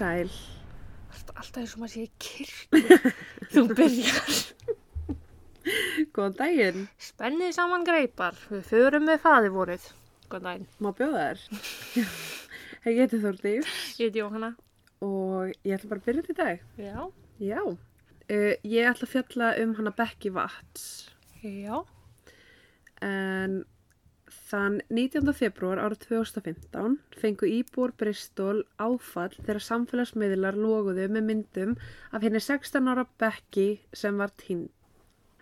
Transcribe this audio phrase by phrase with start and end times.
[0.00, 0.30] sæl.
[1.10, 3.14] Allt- Alltaf eins og maður sé í kirkju.
[3.52, 4.40] Þú byrjar.
[6.16, 6.84] Góðan daginn.
[7.02, 8.38] Spennið saman greipar.
[8.50, 9.86] Við förum með faði voruð.
[10.32, 10.66] Góðan daginn.
[10.80, 11.44] Má bjóða þér?
[12.80, 14.54] Hei, ég heiti Þórdís Ég heiti Jóhanna.
[15.04, 16.62] og ég ætla bara að byrja þetta í dag.
[16.80, 17.00] Já.
[17.50, 17.60] Já.
[18.30, 20.86] Uh, ég ætla að fjalla um hana Becky Watts.
[21.44, 21.82] Já.
[23.04, 23.64] En
[24.50, 25.30] þann 19.
[25.38, 31.76] februar árið 2015 fengu íbúar Bristol áfall þegar samfélagsmiðlar loguðu með myndum
[32.10, 34.70] af henni 16 ára Becky sem var týnd.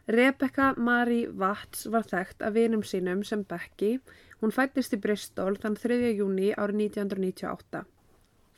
[0.08, 3.98] Rebecca Marie Watts var þekkt af vinum sínum sem Becky.
[4.40, 5.98] Hún fættist í Bristol þann 3.
[6.16, 7.84] júni árið 1998.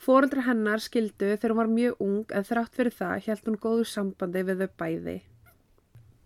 [0.00, 3.88] Fóreldra hennar skildu þegar hún var mjög ung en þrátt fyrir það held hún góðu
[3.90, 5.16] sambandi við þau bæði.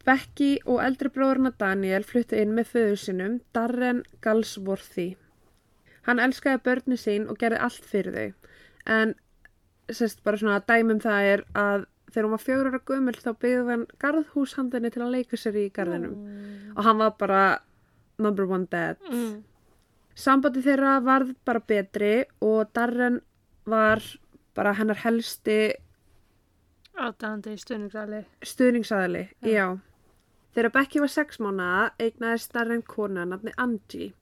[0.04, 5.14] Becky og eldri bróðurna Daniel fluttu inn með föður sinum, Darren Galsworthy.
[6.04, 8.50] Hann elskaði börni sín og gerði allt fyrir þau.
[8.86, 9.14] En
[9.88, 13.64] sérst bara svona dæmum það er að þegar hún var fjögur ára gömul þá byggði
[13.70, 16.18] hann garðhúshandinni til að leika sér í garðinum.
[16.76, 17.40] Og hann var bara
[18.18, 19.00] number one dad.
[19.10, 19.40] Mm.
[20.14, 22.12] Sambandi þeirra varð bara betri
[22.44, 23.18] og Darren
[23.66, 24.04] var
[24.54, 25.72] bara hennar helsti
[26.94, 28.20] Aðdæðandi í stuðningsæli.
[28.46, 29.50] stuðningsaðali, Já.
[29.50, 29.64] já.
[30.54, 34.12] Þegar Becky var sex mánaða eignaði starren kona nafni Angie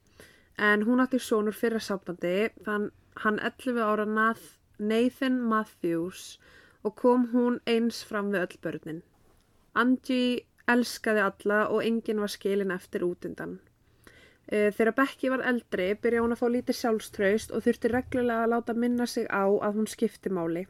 [0.57, 2.89] en hún átti sonur fyrra sambandi þann
[3.21, 6.39] hann 11 ára Nath, Nathan Matthews
[6.83, 9.03] og kom hún eins fram við öll börnin.
[9.73, 13.59] Angie elskaði alla og enginn var skilin eftir útundan.
[14.47, 18.53] Eh, Þegar Becky var eldri byrjaði hún að fá lítið sjálfströst og þurfti reglulega að
[18.55, 20.65] láta minna sig á að hún skipti máli.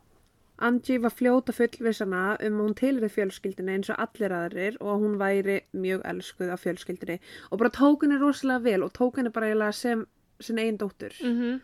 [0.57, 5.05] Angie var fljóta fullvissana um að hún tilrið fjölskyldinni eins og allir aðrir og að
[5.05, 7.19] hún væri mjög elskuð af fjölskyldinni
[7.49, 10.05] og bara tók henni rosalega vel og tók henni bara eiginlega sem
[10.39, 11.13] sin einn dóttur.
[11.23, 11.61] Mm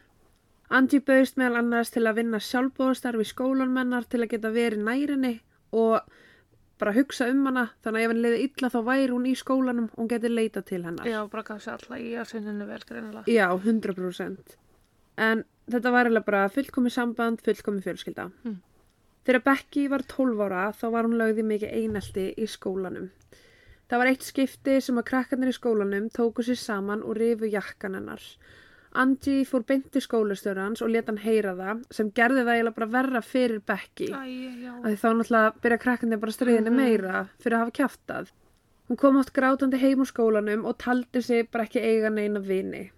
[0.69, 5.31] Angie bauðst meðal annars til að vinna sjálfbóðastarf í skólanmennar til að geta verið nærinni
[5.73, 6.03] og
[6.79, 9.87] bara hugsa um hana þannig að ef henni leiði illa þá væri hún í skólanum
[9.89, 11.09] og hún geti leita til hennar.
[11.09, 13.25] Já, bara sér alltaf í að sinninu vel greinilega.
[13.25, 14.55] Já, 100%.
[15.17, 18.29] En þetta var eiginlega bara fullkomi samband, fullkomi fjölskylda.
[18.45, 18.59] Mm.
[19.27, 23.09] Þegar Becky var 12 ára þá var hún lögði mikið einelti í skólanum.
[23.89, 27.95] Það var eitt skipti sem að krakkarnir í skólanum tóku sér saman og rifu jakkan
[27.97, 28.21] hennar.
[28.93, 32.91] Angie fór beint til skólastjórans og leta hann heyra það sem gerði það eiginlega bara
[32.95, 34.07] verra fyrir Becky.
[34.09, 36.79] Æ, þá náttúrulega byrja krakkarnir bara stríðinni Mhm.
[36.79, 38.31] meira fyrir að hafa kjáftað.
[38.89, 42.89] Hún kom átt grátandi heim úr skólanum og taldi sig bara ekki eiga neina vini.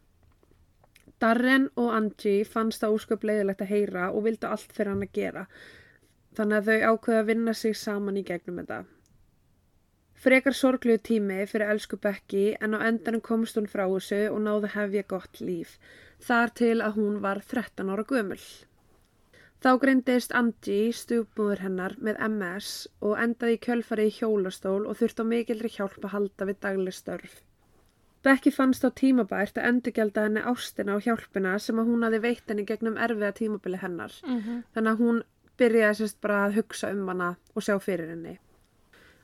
[1.19, 5.11] Darren og Angie fannst það úrsköp leiðilegt að heyra og vildu allt fyrir hann að
[5.13, 5.43] gera.
[6.37, 8.81] Þannig að þau ákveða að vinna sig saman í gegnum þetta.
[10.21, 14.69] Frekar sorgluðu tími fyrir elsku Becky en á endanum komst hún frá þessu og náði
[14.75, 15.77] hefja gott líf.
[16.21, 18.43] Þar til að hún var 13 ára gömul.
[19.61, 22.69] Þá greindist Angie, stjúpmóður hennar, með MS
[23.05, 26.97] og endaði í kjölfari í hjólastól og þurfti á mikilri hjálp að halda við dagleg
[26.97, 27.35] störf.
[28.25, 32.49] Becky fannst á tímabært að endurgelda henni ástina og hjálpina sem að hún hafi veitt
[32.49, 34.13] henni gegnum erfiða tímabili hennar.
[34.25, 34.41] Mm
[34.73, 35.23] Þannig að hún
[35.61, 38.39] byrjaði sérst bara að hugsa um hana og sjá fyrir henni.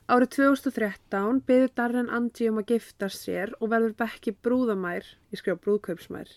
[0.08, 5.60] Árið 2013 byður Darren Angie um að gifta sér og verður Becky brúðamær, ég skrifa
[5.66, 6.30] brúðkaupsmær.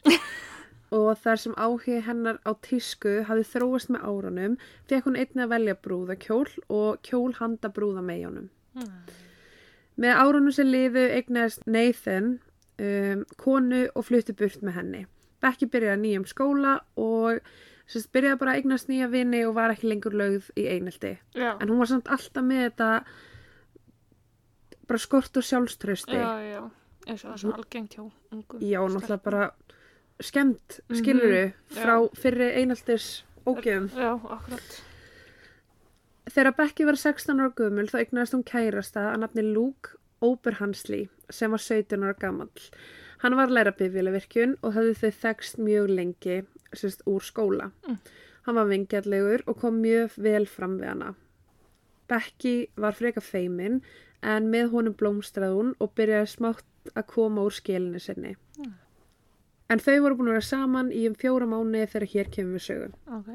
[0.97, 4.57] og þar sem áhugi hennar á tísku hafði þróast með árunum,
[4.91, 8.49] fekk hún einnig að velja brúðakjól og kjól handa brúðameijónum.
[10.01, 12.39] Með árunum sem liðu eignast Nathan
[12.75, 15.05] um, konu og flutti burt með henni.
[15.41, 17.39] Becky byrjaði nýjum skóla og
[17.91, 21.17] sérst, byrjaði bara að eignast nýja vini og var ekki lengur lögð í einelti.
[21.35, 21.51] Já.
[21.59, 22.89] En hún var samt alltaf með þetta
[24.87, 26.17] bara skort og sjálfströsti.
[26.17, 26.61] Já, já.
[27.07, 28.61] Eins og er svo algengt hjá ungum.
[28.61, 29.51] Já, náttúrulega bara
[30.21, 31.43] skemmt, Mhm, skiluru,
[31.73, 32.09] frá já.
[32.15, 33.89] fyrri eineltis ógjöfum.
[33.97, 34.81] Já, akkurat.
[36.31, 41.49] Þegar Becky var 16 ára gömul þá eignaðist hún kærasta að nafni Luke Oberhansley sem
[41.51, 42.49] var 17 ára gamall.
[43.19, 47.71] Hann var að læra bifjölevirkjun og höfðu þau þekst mjög lengi sérst, úr skóla.
[47.87, 47.97] Mm.
[48.47, 51.13] Hann var vingjallegur og kom mjög vel fram við hana.
[52.09, 53.81] Becky var freka feimin
[54.21, 56.65] en með honum blómstraði hún og byrjaði smátt
[56.95, 58.35] að koma úr skilinu sinni.
[58.57, 58.73] Mm.
[59.71, 62.65] En þau voru búin að vera saman í um fjóra mánuði þegar hér kemur við
[62.65, 62.97] sögum.
[63.07, 63.31] Ok.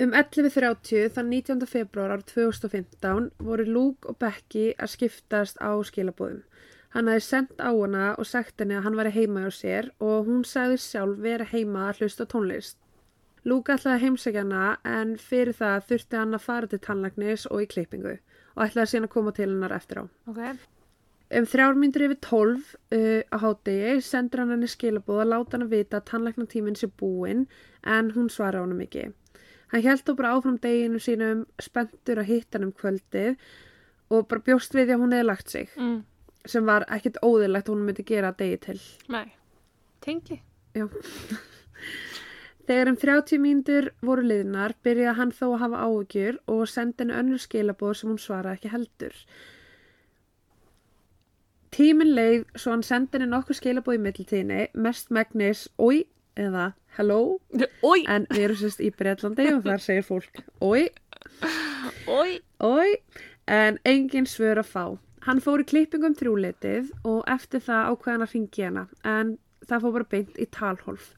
[0.00, 1.66] Um 11.30 þann 19.
[1.66, 6.44] februar árið 2015 voru Luke og Becky að skiptast á skilabóðum.
[6.94, 10.26] Hann hafði sendt á hana og sagt henni að hann væri heima hjá sér og
[10.26, 12.76] hún sagði sjálf vera heima að hlusta á tónlist.
[13.46, 17.62] Luke ætlaði að heimsækja hana en fyrir það þurfti hann að fara til tannlæknis og
[17.62, 20.04] í klippingu og ætlaði síðan að koma til hennar eftir á.
[20.28, 20.42] Ok.
[21.30, 25.66] Um þrjár myndur yfir tólf uh, á hádegi sendur hann henni skilabóð að láta hann
[25.68, 27.46] að vita að tannlæknatíminn sé búinn
[27.86, 29.12] en hún svara honum ekki.
[29.70, 33.38] Hann held þó bara áfram deginu sínum spenntur að hitta hann um kvöldið
[34.10, 36.00] og bara bjóst við því að hún hefði lagt sig Mm.
[36.48, 38.80] Sem var ekkit óðurlegt hún myndi gera degi til.
[39.12, 39.26] Nei.
[40.00, 40.40] Tengli.
[40.74, 40.86] Já.
[42.70, 47.16] Þegar um 30 mínútur voru liðnar byrjaði hann þó að hafa áhugjur og sendi henni
[47.18, 49.16] önnur skilabóð sem hún svaraði ekki heldur.
[51.74, 56.04] Tíminn leið svo hann sendi henni nokkuð skilabóð í mittiltíðinni, mest megnis oi
[56.38, 57.40] eða hello,
[57.82, 60.88] Ói, en við erum sérst í Breitlandi og þar segir fólk oi,
[62.06, 62.38] ói.
[62.62, 62.88] oi,
[63.50, 64.84] en engin svör að fá.
[65.26, 69.34] Hann fór í klippingum þrjúleitið og eftir það ákveðan að ringi hana, en
[69.68, 71.10] það fór bara beint í talhólf.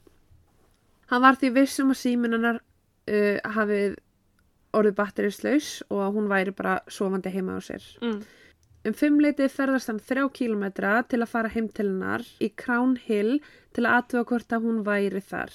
[1.13, 3.99] Hann var því vissum að síminunnar uh, hafið
[4.73, 7.85] orðið batterislaus og að hún væri bara sofandi heima á sér.
[8.03, 8.23] Mm.
[8.83, 13.37] Um fimmleitið ferðast hann þrjá kílometra til að fara heim til hennar í Crown Hill
[13.77, 15.53] til að aðtuga hvort að hún væri þar.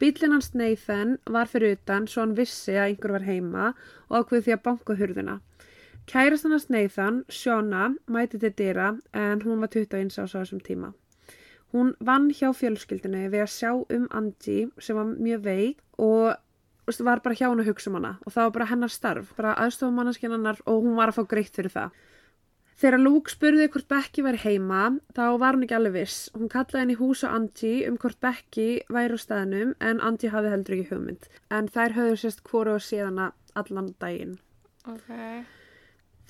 [0.00, 3.66] Bílinn hans Nathan var fyrir utan svo hann vissi að einhver var heima
[4.08, 5.34] og ákveði því að banka hurðina.
[6.06, 10.92] Kærastan hans Nathan, Shona, mæti til dyra en hún var 21 ás á þessum tíma.
[11.72, 16.34] Hún vann hjá fjölskyldinu við að sjá um Angie sem var mjög veik og
[17.06, 19.54] var bara hjá hún að hugsa um hana og það var bara hennar starf, bara
[19.54, 21.92] aðstofum manneskinn hennar og hún var að fá greitt fyrir það.
[22.80, 24.82] Þegar Luke spurði hvort Becky væri heima,
[25.12, 26.30] þá var hún ekki alveg viss.
[26.32, 30.54] Hún kallaði henni hús á Angie um hvort Becky væri á staðnum en Angie hafði
[30.56, 31.28] heldur ekki hugmynd.
[31.52, 34.38] En þær höfðu sérst hvora og séðana allan daginn.
[34.88, 35.59] Ok.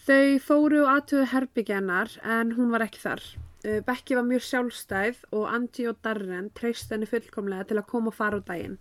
[0.07, 3.23] Þau fóru og aðtöðu herbygjennar en hún var ekki þar.
[3.61, 8.09] Uh, Becky var mjög sjálfstæð og Angie og Darren treyst henni fullkomlega til að koma
[8.09, 8.79] og fara á daginn.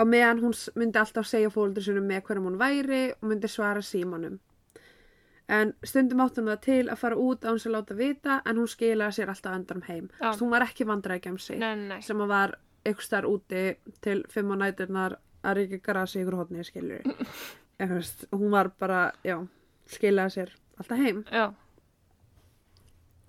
[0.00, 3.84] Á meðan hún myndi alltaf segja fóldur sinum með hverjum hún væri og myndi svara
[3.84, 4.38] símanum.
[5.52, 8.60] En stundum átti hún það til að fara út á hans að láta vita en
[8.62, 10.06] hún skilaði sér alltaf endanum heim.
[10.16, 10.30] Já.
[10.32, 12.00] Svo hún var ekki vandrækjamsi Nei, nei, nei.
[12.06, 12.54] sem að var
[12.88, 13.64] ykkur starf úti
[14.00, 17.04] til fimm á næturnar að ríkja grasi ykkur hodni skilur.
[17.82, 19.42] Veist, hún var bara, já,
[19.90, 21.24] skilaði sér alltaf heim.
[21.30, 21.52] Já.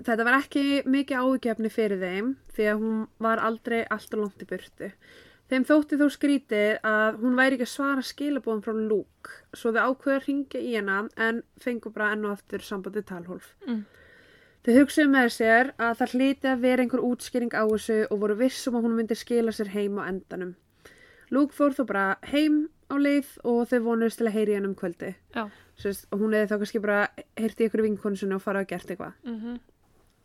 [0.03, 4.49] Þetta var ekki mikið áhugjefni fyrir þeim því að hún var aldrei alltaf langt í
[4.49, 4.89] burtu.
[5.51, 9.91] Þeim þótti þó skrítið að hún væri ekki að svara skilabóðum frá Luke svo þau
[9.91, 13.51] ákveður að ringja í hana en fengu bara enn og aftur sambandi talhólf.
[13.67, 13.83] Mm.
[14.63, 18.37] Þau hugsuðu með sér að það hliti að vera einhver útskýring á þessu og voru
[18.39, 20.55] vissum að hún myndi skila sér heim á endanum.
[21.29, 22.63] Luke fór þó bara heim
[22.93, 25.13] á leið og þau vonuðist til að heyri hann um kvöldi.
[25.81, 26.99] Sest, og hún hefði þá kannski bara
[27.39, 29.15] heyrti ykkur vinkonu sinni og fara og gert eitthvað.
[29.25, 29.37] Mm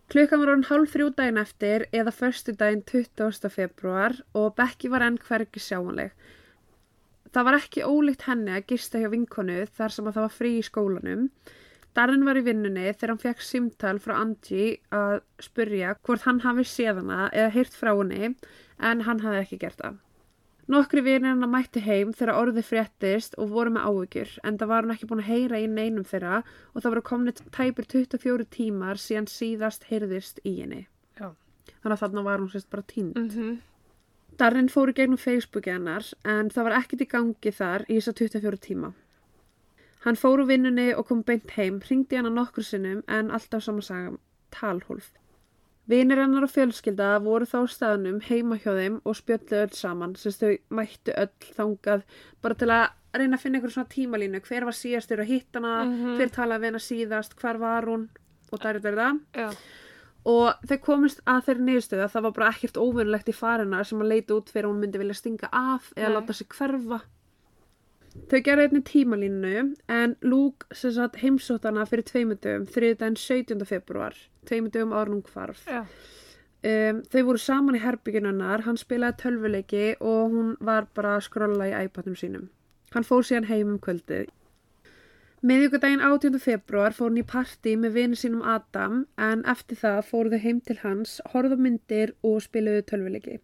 [0.09, 3.50] Klukkan var orðin hálf þrjú daginn eftir eða förstu daginn 20.
[3.53, 6.15] februar og Becky var enn hvergi sjáanleg.
[7.29, 10.55] Það var ekki ólíkt henni að gista hjá vinkonu þar sem að það var frí
[10.56, 11.29] í skólanum.
[11.93, 16.65] Darren var í vinnunni þegar hann fekk símtal frá Angie að spurja hvort hann hafi
[16.65, 18.32] séð hana eða heyrt frá henni
[18.79, 20.00] en hann hafi ekki gert það.
[20.69, 24.85] Nokkri vinir hennar mætti heim þegar orðið fréttist og voru með áhyggjur en það var
[24.85, 29.00] hún ekki búin að heyra í neinum þeirra og það voru komnið tæpir 24 tímar
[29.00, 30.82] síðan síðast heyrðist í henni.
[31.17, 31.31] Já.
[31.81, 33.17] Þannig að þarna var hún sérst bara tínd.
[33.17, 33.58] Mhm.
[34.39, 38.60] Darren fóru gegnum Facebooki hennar en það var ekkert í gangi þar í þessa 24
[38.69, 38.93] tíma.
[40.05, 44.19] Hann fóru vinnunni og kom beint heim, ringdi hana nokkur sinnum en alltaf sama saga
[44.51, 45.10] talhólf.
[45.88, 50.32] Vinir hennar og fjölskylda voru þá staðnum heima hjá þeim og spjöllu öll saman sem
[50.36, 52.02] þau mættu öll þangað
[52.44, 55.84] bara til að reyna að finna einhver svona tímalínu hver var síðastur að hitta hana,
[55.88, 56.16] Mhm.
[56.18, 58.08] hver talaði við hana síðast, hvar var hún
[58.52, 59.48] og það er þetta Já.
[60.26, 63.98] og þau komist að þeirri niðurstöðu að það var bara ekkert óvinnlegt í farina sem
[63.98, 66.16] að leita út fyrir að hún myndi vilja stinga af eða Nei.
[66.20, 67.00] láta sig hverfa
[68.31, 69.53] þau gerði einnig tímalínu
[69.94, 73.67] en Luke sem sagt heimsótt hana fyrir tveimundum þriðdæðin 17.
[73.69, 74.17] februar
[74.48, 75.84] tveimundum en hún hvarf Já.
[76.70, 81.70] um, þau voru saman í herbyggjunarnar hann spilaði tölvuleiki og hún var bara að skrolla
[81.70, 82.51] í iPadum sínum
[82.94, 84.29] hann fór síðan heim um kvöldið
[85.39, 86.34] Miðvíkudaginn 18.
[86.43, 90.58] februar fór hún í partí með vini sínum Adam en eftir það fóru þau heim
[90.67, 93.37] til hans, horfðu myndir og spiluðu tölvuleiki.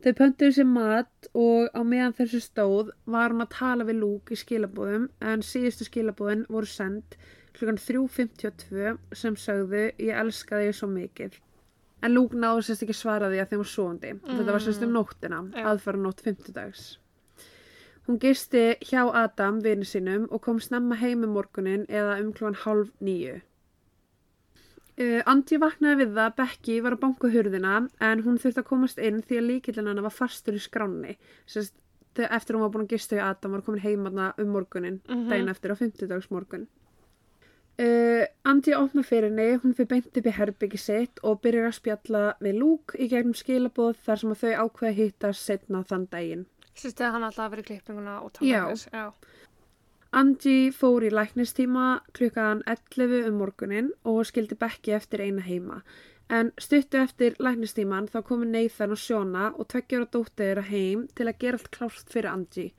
[0.00, 4.32] Þau pöntuðu sér mat og á meðan þessu stóð var hún að tala við Luke
[4.32, 7.18] í skilabóðum en síðustu skilabóðin voru send
[7.58, 11.36] klukkan 3.52 sem sögðu ég elska þig svo mikið.
[12.00, 14.14] En Luke náðu sérst ekki svaraði að þeim var svoandi.
[14.24, 15.66] Þetta var sérst um nóttina, Já.
[15.74, 16.86] aðfara nótt 50 dags.
[18.08, 22.56] Hún gisti hjá Adam vini sínum og kom snemma heim um morgunin eða um klúan
[22.64, 23.42] hálf nýju.
[25.00, 28.66] Uh, Andi vaknaði við það að Becky var að banka hurðina en hún þurfti að
[28.68, 31.14] komast inn því að líkillin hennar var fastur í skránni.
[31.48, 31.72] Sest,
[32.20, 35.28] eftir hún var búin að gista hjá Adam var komin heim þarna um morgunin, Mhm.
[35.30, 36.66] daginn eftir á 50 dags morgun.
[37.80, 41.78] Uh, Andi opna fyrir henni, hún fyrir beint upp í herbyggi sitt og byrjar að
[41.78, 46.44] spjalla við Luke í gegnum skilaboð þar sem þau ákveða að hitta setna þann daginn.
[46.76, 48.68] Sýstu að hann alltaf í klippinguna og Já.
[48.68, 48.84] tannlæknis.
[48.92, 49.12] Já.
[50.12, 55.82] Angie fór í læknistíma klukkan 11 um morgunin og skildi Becky eftir eina heima.
[56.30, 61.06] En stuttu eftir læknistíman þá komu Nathan og Shona og tveggjur og dóttið þeirra heim
[61.14, 62.72] til að gera allt klárt fyrir.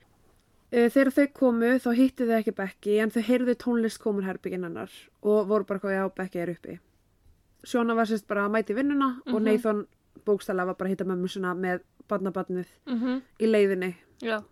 [0.72, 4.64] Eh, Þegar þau komu þá hittu þau ekki Becky en þau heyrðu tónlist komun herbygginn
[4.64, 4.90] hennar
[5.22, 6.78] og voru bara hvað já, Becky er uppi.
[7.64, 9.44] Shona var sérst bara að mæti vinnuna og Mhm.
[9.44, 9.86] Nathan
[10.26, 13.94] bókstæla var bara að hitta mömmu sinna með barnabarnið Mm í leiðinni.
[14.20, 14.42] Já.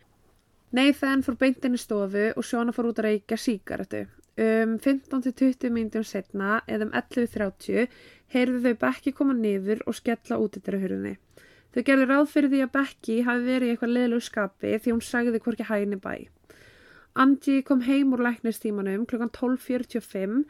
[0.77, 4.05] Nathan fór beint inn í stofu og Shona fór út að reykja síkaretu.
[4.41, 7.89] Um 15-20 mínutum setna, eða um 11.30,
[8.33, 11.17] heyrðu þau Becky koma niður og skella út í hurðinni.
[11.75, 15.05] Þau gerðu ráð fyrir því að Becky hafi verið í eitthvað leðlug skapi því hún
[15.07, 16.15] sagði hvorki hægni bæ.
[17.19, 20.45] Angie kom heim úr læknistímanum klukkan 12.45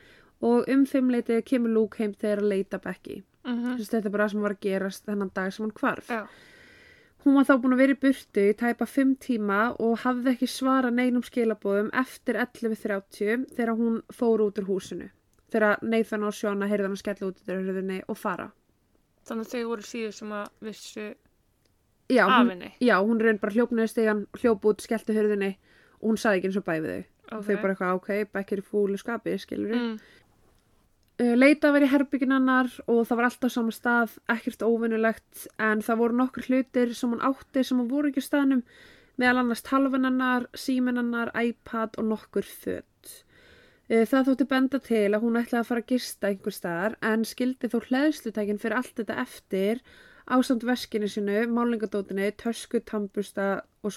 [0.45, 3.23] og um þeim leitið kemur Luke heim þegar að leita Becky.
[3.45, 6.09] Mm Þess, þetta er bara það sem var að gerast þennan dag sem hann hvarf.
[6.09, 6.27] Já.
[7.21, 10.47] Hún var þá búin að vera í burtu í tæpa 5 tíma og hafði ekki
[10.49, 15.11] svara neinum skilabóðum eftir 11.30 þegar hún fór út úr húsinu.
[15.53, 18.49] Þegar Nathan og Shona heyrði hann að skella út úr hurðinni og fara.
[19.29, 21.09] Þannig að þau voru síður sem að vissu
[22.11, 22.73] Já, af hún, henni.
[22.83, 25.51] já, hún reyn bara hljópnaði stegan, hljóp út, skellti hurðinni
[26.01, 27.05] og hún saði ekki eins og bæði þau.
[27.31, 29.83] Og þau bara eitthvað, ok, Becky er í fúlu skapi, skilur við.
[29.85, 30.20] Mm.
[31.21, 35.83] Uh, leita í herbyggin hennar og það var alltaf á sama stað, ekkert óvinnulegt en
[35.85, 38.63] það voru nokkur hlutir sem hún átti sem hún voru ekki staðnum
[39.21, 39.61] meðal annars
[40.57, 43.13] símin hennar, iPad og nokkur föt.
[43.91, 47.27] Uh, það þótti benda til að hún ætlaði að fara að gista einhver staðar en
[47.29, 49.85] skildi þó hleðslutækin fyrir allt þetta eftir
[50.31, 53.93] ásamt veskinu sinu, málingadótinu, tösku, tambusta og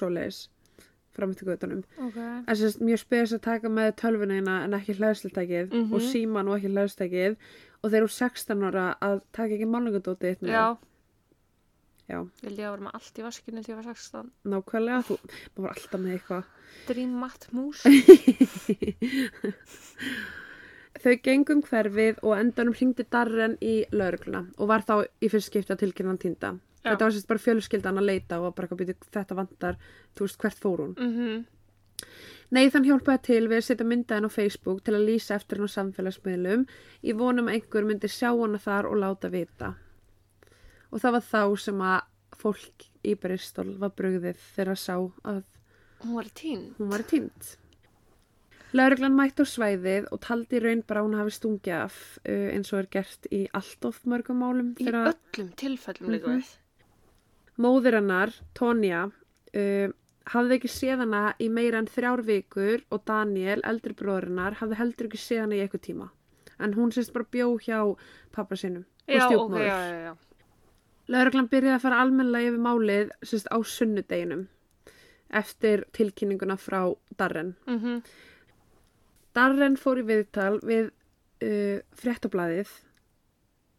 [1.13, 1.83] svoleiðis framöfti göttunum.
[2.07, 2.17] Ok.
[2.47, 5.93] En sérst mjög spes að taka með tölvunina en ekki hlæðslutækið Mhm.
[5.93, 7.35] og síman og ekki hlæðslutækið
[7.83, 10.51] og þeir eru 16 ára að taka ekki málningadótið þitt með.
[10.51, 10.77] Já.
[12.09, 14.31] Já, ég að vera með allt í vaskinu þegar ég var 16.
[14.45, 15.17] nákvæmlega, þú,
[15.63, 16.43] var alltaf með eitthvað.
[16.87, 17.89] Dream Matt Moose.
[21.03, 25.75] Þau gengum hverfið og endanum hringdi Darren í laurugluna og var þá í fyrst skipta
[25.79, 26.53] tilkynnan týnda.
[26.83, 29.77] Þetta var sérst bara fjölskyldan að leita og bara býtu þetta vantar,
[30.15, 30.95] þú veist hvert fór hún.
[30.99, 31.45] Mhm.
[32.53, 35.75] Nathan hjálpaði til við að setja myndaðin á Facebook til að lýsa eftir hann á
[35.77, 36.65] samfélagsmiðlum
[37.03, 39.75] í vonum að einhver myndi sjá hana þar og láta vita.
[40.91, 42.01] Og það var þá sem að
[42.37, 45.43] fólk í Bristol var brugðið þegar að sá að
[46.03, 46.73] Hún var tín.
[46.77, 47.55] hún var týnd.
[48.73, 51.97] Lauruglan mætti á svæðið og taldi raun bara hún hafi stungið af
[52.27, 54.73] uh, eins og er gert í allt of mörgum málum.
[54.81, 56.43] Í öllum tilfellum líka Mhm.
[57.57, 57.63] Við.
[57.63, 59.11] Móðir hennar, Tonja,
[59.53, 59.87] uh,
[60.33, 65.07] hafði ekki séð hana í meira en þrjár vikur og Daniel, eldri bróðurinnar, hafði heldur
[65.09, 66.09] ekki séð hana í eitthvað tíma.
[66.59, 67.79] En hún sést bara bjó hjá
[68.31, 70.13] pappa sinum og Já, ok, já, já, já.
[71.11, 74.45] Lauruglan byrjaði að fara almennilega yfir málið sérst á sunnudeginum
[75.33, 77.55] eftir tilkynninguna frá Darren.
[77.67, 78.03] Mhm.
[79.35, 80.91] Darren fór í viðtal við
[81.43, 82.69] uh, fréttablaðið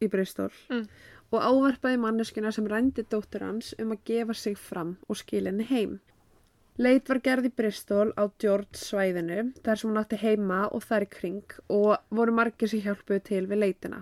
[0.03, 0.89] í Bristol Mm.
[1.35, 5.67] Og ávarpaði manneskina sem rændi dóttur hans um að gefa sig fram og skilja henni
[5.69, 5.97] heim.
[6.79, 11.07] Leit var gerð í Bristol á George svæðinu þar sem hún átti heima og þar
[11.07, 14.01] í kring og voru margir sem hjálpuðu til við leitina.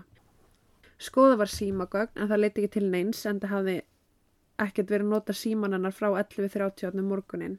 [0.97, 3.77] Skoða var símagögn en það leiti ekki til neins en það hafði
[4.65, 7.59] ekkert verið að nota síman hennar frá 11.30 um morgunin.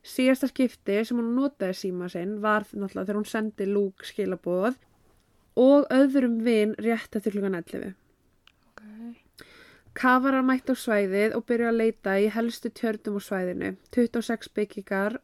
[0.00, 4.78] Síðasta skipti sem hún notaði síma sinn var náttúrulega þegar hún sendi Luke skilabóð
[5.58, 7.96] og öðrum vin rétt eftir klukkan 11.
[8.78, 9.46] Ok.
[9.98, 13.70] Kafarar mætti á svæðið og byrjuði að leita í helstu tjörnum á svæðinu.
[13.96, 15.16] 26 byggingar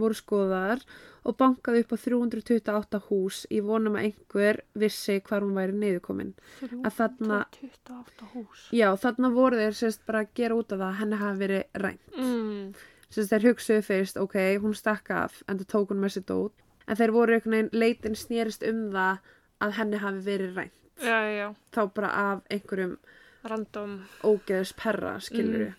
[0.00, 0.80] voru skoðaðar
[1.28, 6.32] og bankaði upp á 328 hús í vonum að einhver vissi hvar hún væri niðurkomin.
[6.80, 8.62] Að þarna- 328 hús.
[8.72, 11.62] Já, þarna voru þeir sérst bara að gera út af það að henni hafi verið
[11.84, 12.16] rænt.
[12.16, 12.74] Mm.
[13.12, 16.52] Sérst þeir hugsuðu fyrst, ok, hún stakk af en það tók hún með sér dót.
[16.88, 19.18] En þeir voru einhvern veginn, leitin snýrist um það
[19.60, 20.78] að henni hafi verið rænt.
[21.00, 21.48] Já, já, já.
[21.72, 22.96] Þá bara af einhverjum
[23.44, 23.94] Random.
[24.22, 25.72] ógeðs perra, skilur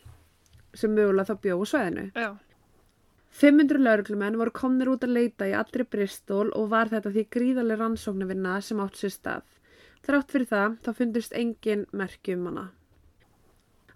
[0.73, 2.05] sem mögulega þá bjóðu svæðinu.
[2.17, 2.31] Já.
[3.33, 7.81] 500 lauruglumenn voru komnir út að leita í allri Bristol og var þetta því gríðarlega
[7.81, 9.47] rannsóknarvinna sem átt sér stað.
[10.05, 12.65] Þrátt fyrir það, þá fundust engin merki um hana.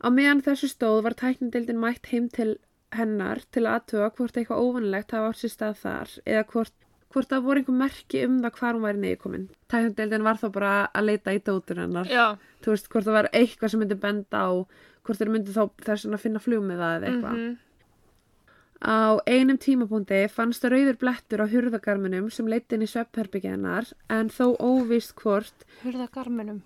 [0.01, 2.55] Á meðan þessu stóð var tæknindildin mætt heim til
[2.95, 6.75] hennar til að aðtuga hvort eitthvað óvanlegt hafa átt sér stað þar eða hvort,
[7.13, 9.45] hvort það voru einhver merki um það hvar hún væri niðurkomin.
[9.71, 12.09] Tæknindildin var þá bara að leita í dótur hennar.
[12.11, 12.25] Já.
[12.63, 14.49] Þú veist, hvort það var eitthvað sem myndi benda á,
[15.07, 17.37] hvort þeir myndi þá þess að finna flugmiða eða eitthvað.
[17.37, 17.55] Mhm.
[18.77, 24.29] Á einum tímapunkti fannst rauður blettur á hurðagarminum sem leitt inn í sveppherbyggja hennar en
[24.29, 26.59] þó óvist hvort, Hurða garminum.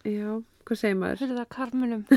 [0.00, 1.18] já, hvað segir maður?
[1.26, 2.06] Hurða karminum.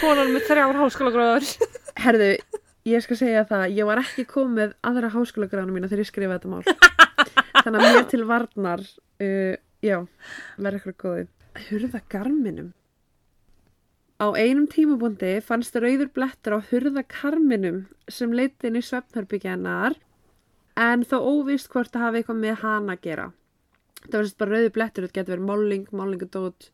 [0.00, 1.48] Konan með þrjár háskólagráður.
[2.04, 2.28] Herðu,
[2.88, 6.52] ég skal segja það, ég var ekki komið aðra háskólagrána mína þegar ég skrifaði þetta
[6.52, 6.62] mál.
[7.64, 8.86] Þannig að mér til varnar,
[9.24, 9.98] uh, já,
[10.58, 11.30] verður eitthvað góðið.
[11.68, 12.72] Hurða garminum.
[14.22, 19.96] Á einum tímabúndi fannst rauður blettur á hurða karminum sem leiti inn í svefnherbyggjanar
[20.78, 23.26] en þó óvist hvort það hafi eitthvað með hana að gera.
[24.04, 26.68] Það var sérst bara rauður blettur, þetta getur verið máling, málingadót,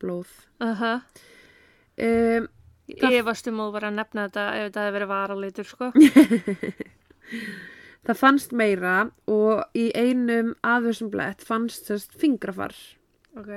[0.00, 0.32] blóð.
[0.62, 0.92] Aha.
[1.98, 2.48] Um,
[2.88, 5.86] Ég varst um að vera að nefna þetta ef þetta hefði verið varalitur, sko.
[8.08, 8.94] Það fannst meira
[9.28, 12.72] og í einum af þessum blett fannst þess fingrafar.
[13.36, 13.50] Ok.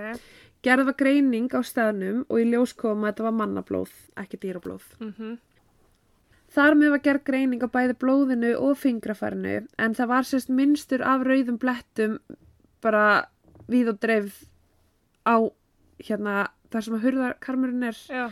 [0.66, 4.84] Gerð var greining á staðnum og í ljós kom að þetta var mannablóð, ekki dýrablóð.
[5.00, 5.40] Mm
[6.52, 11.00] Þar með var gerð greining á bæði blóðinu og fingrafarinu en það var sérst minnstur
[11.00, 12.18] af rauðum blettum
[12.84, 13.32] bara
[13.72, 14.42] við og dreif
[15.24, 15.48] á
[16.04, 18.26] hérna þar sem að hurðarkarmurinn er Já.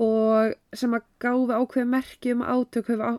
[0.00, 3.12] Og sem að gáða ákveð merki um átök á,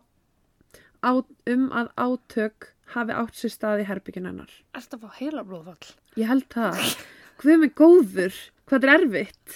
[1.04, 1.12] á,
[1.54, 4.50] um að átök hafi átt sér stað í herbyggin hennar.
[4.74, 5.94] Að fá heila blóðfall?
[6.20, 6.82] Ég held það.
[7.42, 8.42] Hvað með góður?
[8.70, 9.56] Hvað er erfitt?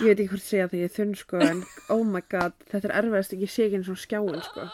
[0.00, 2.90] Ég veit ekki hvort segja því ég er þunn sko en oh my god, þetta
[2.90, 4.68] er erfiðast ekki ekki eins og skjáin sko.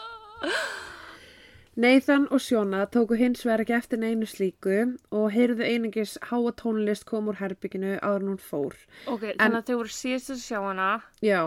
[1.75, 4.75] Nathan og Sjóna tóku hins vegar ekki eftir neinu slíku
[5.09, 8.75] og heyrðu einingis háa tónlist kom úr herbygginu áður en hún fór.
[9.09, 10.89] Ok, þannig að þau voru síðast að sjá hana.
[11.25, 11.39] Já.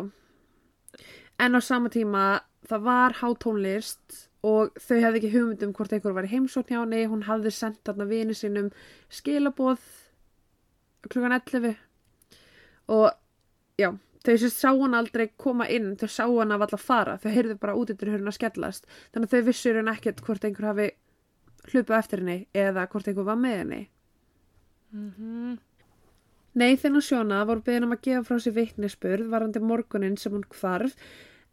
[1.38, 2.24] En á sama tíma
[2.66, 6.80] það var hátónlist og þau hefði ekki hugmynd um hvort einhver var í heimsókn hjá
[6.80, 7.04] henni.
[7.06, 8.72] Hún hafði sendt þarna vini sínum
[9.06, 9.78] skilaboð
[11.06, 11.76] klukkan 11
[12.90, 13.14] og
[13.78, 13.92] já,
[14.26, 17.58] þau sést sá hann aldrei koma inn, þau sá hann af alla fara, þau heyrðu
[17.62, 18.88] bara út yfir hérna að skellast.
[19.14, 20.88] Þannig að þau vissur hann ekkert hvort einhver hafi
[21.70, 23.80] hlupað eftir henni eða hvort einhver var með henni.
[24.96, 25.56] Mm
[26.56, 30.46] Nathan og Sjóna voru beðin um að gefa frá sér vitnisspurð varandi morgunin sem hún
[30.56, 30.94] hvarf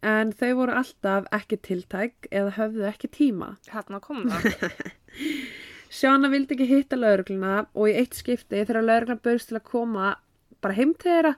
[0.00, 3.50] en þau voru alltaf ekki tiltæk eða höfðu ekki tíma.
[3.68, 4.72] Hérna kom það.
[5.98, 10.14] Sjóna vildi ekki hitta laurugluna og í eitt skipti þegar laurugluna börst til að koma
[10.64, 11.34] bara heim til þeirra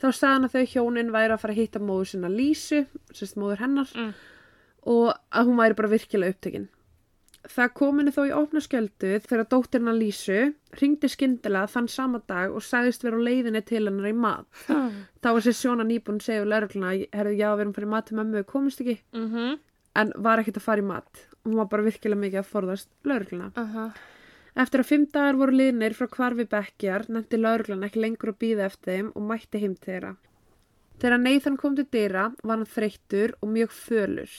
[0.00, 3.36] þá sagði hann að þau hjónin væri að fara að hitta móður sinna Lísu, sérst
[3.40, 4.14] móður hennar Mm.
[4.86, 6.68] og að hún væri bara virkilega upptekinn.
[7.44, 12.50] Það kom henni þó í opna skjöldu þegar dóttirna Lísu ringdi skyndilega þann sama dag
[12.56, 14.46] og sagðist vera á leiðinni til hennar í mat.
[15.20, 18.06] Þá var sér Sjóna nýbúin að segja við laurugluna, herðu já, við erum fyrir mat
[18.08, 19.58] til mömmu, komist ekki, Mhm.
[19.96, 21.26] en var ekkert að fara í mat.
[21.44, 23.52] Hún var bara virkilega mikið að forðast laurugluna.
[23.56, 23.92] Aha.
[24.54, 28.68] Eftir að fimm dagar voru liðnir frá hvarfi bekkjar, nefndi lauruglan ekki lengur að býða
[28.68, 30.12] eftir þeim og mætti heim til þeirra.
[31.02, 34.34] Þegar Nathan kom til dyra var hann þreyttur og mjög fölur.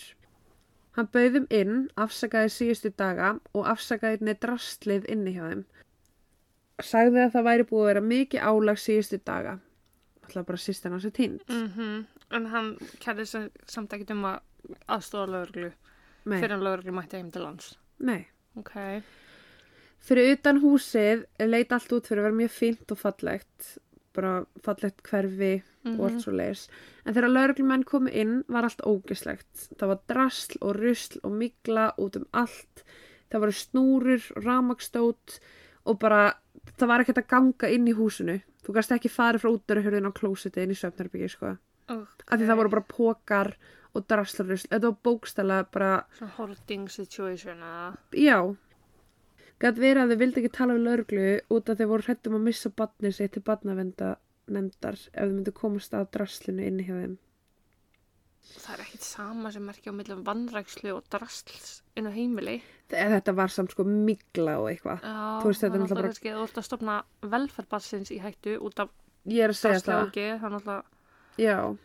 [0.95, 5.65] Hann bauðum inn, afsakaði síðustu daga og afsakaði einni drastlið inni hjá þeim.
[6.83, 9.57] Sagði að það væri búið að vera mikið álag síðustu daga.
[10.23, 11.43] Alltaf bara sýst hann á sér tínt.
[11.51, 12.05] Mhm.
[12.31, 12.71] En hann
[13.03, 13.27] kærði
[13.67, 14.39] samt ekkert um að
[14.87, 15.43] aðstofa
[16.25, 17.77] Nei, fyrir hann lögreglu mætti heim til lands.
[17.99, 18.27] nei.
[18.57, 19.03] Ok.
[20.05, 23.71] Fyrir utan húsið leit allt út fyrir að vera mjög fínt og fallegt.
[24.15, 25.99] Bara fallegt hverfi Mhm.
[25.99, 26.67] og allt svo leiðis.
[27.05, 29.67] En þegar lauruglumenn komu inn var allt ógislegt.
[29.77, 32.83] Það var drasl og rusl og migla út um allt.
[33.29, 35.39] Það voru snúrur ramagstót
[35.85, 36.33] og bara,
[36.77, 38.41] það var ekkert að ganga inn í húsinu.
[38.65, 41.57] Þú gast ekki farið frá útdörruhörðin á klósiti inn í svefnherbyggi, sko.
[41.89, 42.25] okay.
[42.31, 43.53] Af því það voru bara pókar
[43.95, 44.67] og drasl og rusl.
[44.71, 47.97] Þetta var bókstæla bara, Svona hoarding situation eða...
[48.11, 48.55] já.
[49.63, 52.43] Gat verið að þau vildi ekki tala við lauruglu út af þau voru hrættum að
[52.49, 54.09] missa badnið sitt til badnavenda
[54.51, 57.13] nefndar ef þau myndu komast að draslinu inni hjá þeim.
[58.45, 62.59] Það er ekkert sama sem merkja á millum vannrækslu og drastls inn á heimili.
[62.91, 65.01] Þe- Þetta var samt sko migla og eitthvað.
[65.01, 68.57] Já, Þú veist, þetta er náttúrulega bara- kannski þú ert að stopna velferðbarsins í hættu
[68.61, 70.03] út af það.
[70.05, 70.83] og er náttúrulega...
[71.37, 71.77] Já.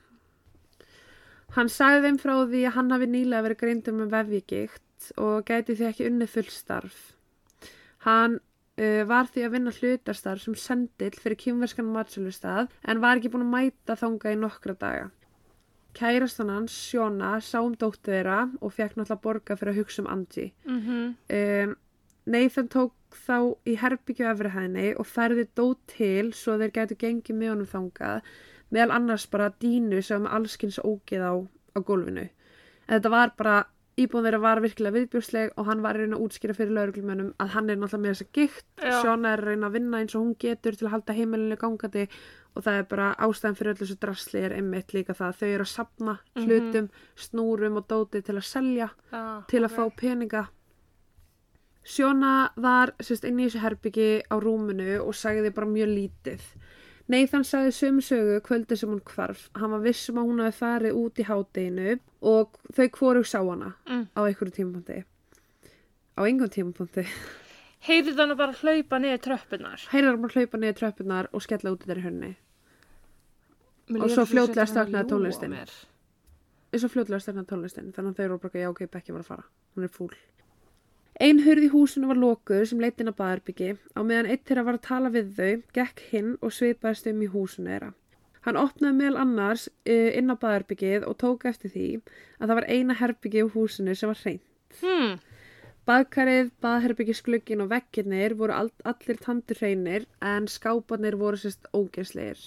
[1.56, 5.74] Hann sagði þeim frá því að hann hafi nýlega verið greindur með vefjigikt og gæti
[5.80, 6.98] því ekki unnið full starf.
[8.06, 13.32] Hann uh, var því að vinna hlutastarf sem sendill fyrir kýmverskan matsölustað en var ekki
[13.32, 15.10] búin að mæta þanga í nokkra daga.
[15.96, 20.10] Kærastan hans, Sjóna, sá um dóttu þeirra og fekk náttúrulega borga fyrir að hugsa um
[20.12, 20.52] Angie.
[20.64, 21.76] Mm Um,
[22.30, 22.92] Nathan tók
[23.26, 27.70] þá í herbyggju efri hæðinni og færði dót til svo þeir gætu gengið með honum
[27.70, 28.28] þangað
[28.70, 31.34] meðal annars bara dínu sem allskins ógeð á,
[31.74, 32.28] á gólfinu.
[32.86, 33.56] En þetta var bara,
[34.00, 37.48] íbúin þeirra var virkilega viðbjósleg og hann var að reyna að útskýra fyrir lauruglumönnum að
[37.54, 38.92] hann er náttúrulega með þessa gikt, Já.
[39.02, 42.04] Sjóna er að reyna að vinna eins og hún getur til að halda heimilinu gangandi
[42.56, 45.48] og það er bara ástæðan fyrir öllu þessu drasli er einmitt líka það að þau
[45.54, 46.46] eru að sapna Mhm.
[46.48, 49.76] hlutum, snúrum og dóti til að selja Já, til að ok.
[49.76, 50.48] fá peninga.
[51.84, 56.40] Sjóna var sérst inn í þessu herbyggi á rúminu og sagði bara mjög lítið.
[57.10, 59.48] Nathan sagði sömu sögu kvöldi sem hún hvarf.
[59.58, 63.72] Hann var vissum að hún hafi farið út í hádeginu og þau hvorug sá hana
[63.88, 64.04] Mm.
[64.14, 64.98] á einhverju tímapunkti.
[66.14, 67.06] Á engum tímapunkti.
[67.88, 69.80] Heyrið hann að bara hlaupa niður tröppunar.
[69.90, 72.32] Heilar hann bara hlaupa niður tröppunar og skella út í þeirri hönni.
[73.90, 74.30] Mér Og svo að
[74.70, 75.54] staknaði tónlistin.
[76.86, 79.44] og fljótlega stefna tónlistin þannig að þau eru bara já ok, Becky var að fara
[79.74, 80.12] hún er fúl
[81.20, 84.66] Ein hurð í húsinu var lokuð sem leitt inn á baðarbyggi á meðan eitt þeirra
[84.68, 87.90] var að tala við þau gekk hinn og svipaðist um í húsinu þeirra
[88.46, 91.88] Hann opnaði meðal annars uh, inn á baðarbyggið og tók eftir því
[92.40, 94.46] að það var eina herbyggi í húsinu sem var hreint
[94.80, 95.18] Hmm.
[95.88, 102.38] Baðkarið, baðherbyggisglugginn og veggirnir voru all, allir tandur hreinir en skápanir voru sérst ógeðslegir.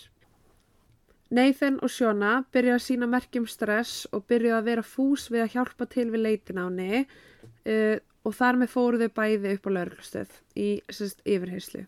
[1.34, 5.56] Nathan og Shona byrjuði að sína merkjum stress og byrjuði að vera fús við að
[5.58, 9.72] hjálpa til við leitin á henni uh, og þar með fóru þau bæði upp á
[9.78, 11.86] lauruglustöð í sérst yfirheyslu.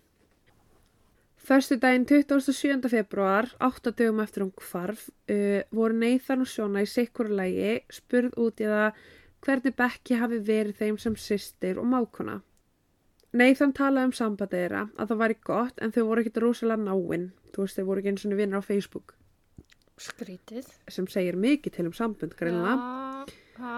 [1.46, 2.90] Förstu daginn 27.
[2.90, 8.34] februar, 8 dögum eftir hún hvarf, uh, voru Nathan og Shona í sikkuru lægi spurð
[8.42, 9.04] út í það
[9.46, 12.40] hvernig Becky hafi verið þeim sem systir og mákona.
[13.36, 17.30] Nathan talaði um sambandið þeirra að það væri gott en þau voru ekkit rosalega náinn.
[17.54, 19.16] Þú veist, þau voru ekki eins og vinnir á Facebook
[20.02, 20.68] Skrítið.
[20.92, 22.76] sem segir mikið til um sambund, greinlega.
[22.76, 23.76] Já, já,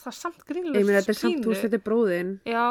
[0.00, 2.36] það er samt grínlega Ég meina, þetta er samt, veist, þetta bróðin.
[2.48, 2.66] Já,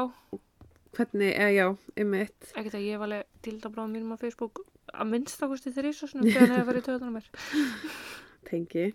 [0.97, 1.65] Hvernig, eða já,
[2.01, 2.47] einmitt.
[2.55, 6.69] ekkert að ég var alveg dildabráðum mínum á Facebook að minnstakosti svona þegar það hefur
[6.71, 7.29] verið töðan á mér.
[8.49, 8.87] tengi.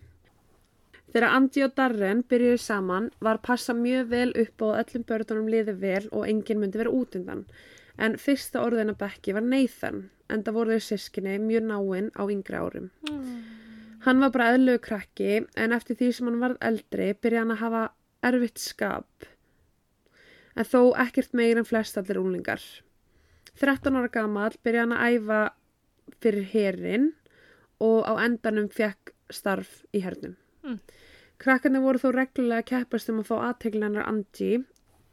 [1.14, 5.76] Þegar Andy og Darren byrjuði saman var passa mjög vel upp að öllum börnunum liði
[5.78, 7.44] vel og enginn myndi vera út undan.
[7.94, 12.58] En fyrsta orðina Becky var Nathan, en það voru þau sískinni mjög náinn á yngri
[12.58, 12.90] árum.
[14.04, 17.62] Hann var bara eðlögu krakki, en eftir því sem hann varð eldri byrjaði hann að
[17.62, 17.84] hafa
[18.28, 19.28] erfitt skap.
[20.54, 22.60] En þó ekkert meir en flest allir úlingar.
[23.60, 25.40] 13 ára gamall byrjaði hann að æfa
[26.20, 27.10] fyrir herin
[27.80, 30.36] og á endanum fekk starf í hernum.
[30.64, 30.78] Mm.
[31.40, 34.62] Krakkarnir voru þó reglulega að keppast um að fá aðteglunar Angie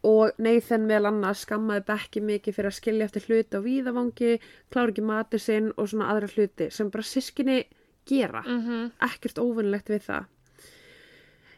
[0.08, 4.38] og Nathan meðal annars skammaði Becky mikið fyrir að skilja eftir hluti á víðavangi,
[4.74, 7.60] klára ekki matur sinn og svona aðra hluti sem bara sískinni
[8.10, 8.44] gera.
[8.48, 10.26] Mm Ekkert óvinnlegt við það.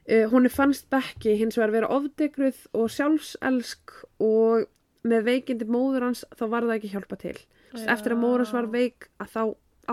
[0.04, 4.66] Uh, hún er fannst Becky hins vegar vera ofdegruð og sjálfselsk og
[5.08, 7.38] með veikindi móður hans þá var það ekki hjálpa til.
[7.74, 7.88] Já.
[7.96, 9.44] Eftir að móður hans var veik að þá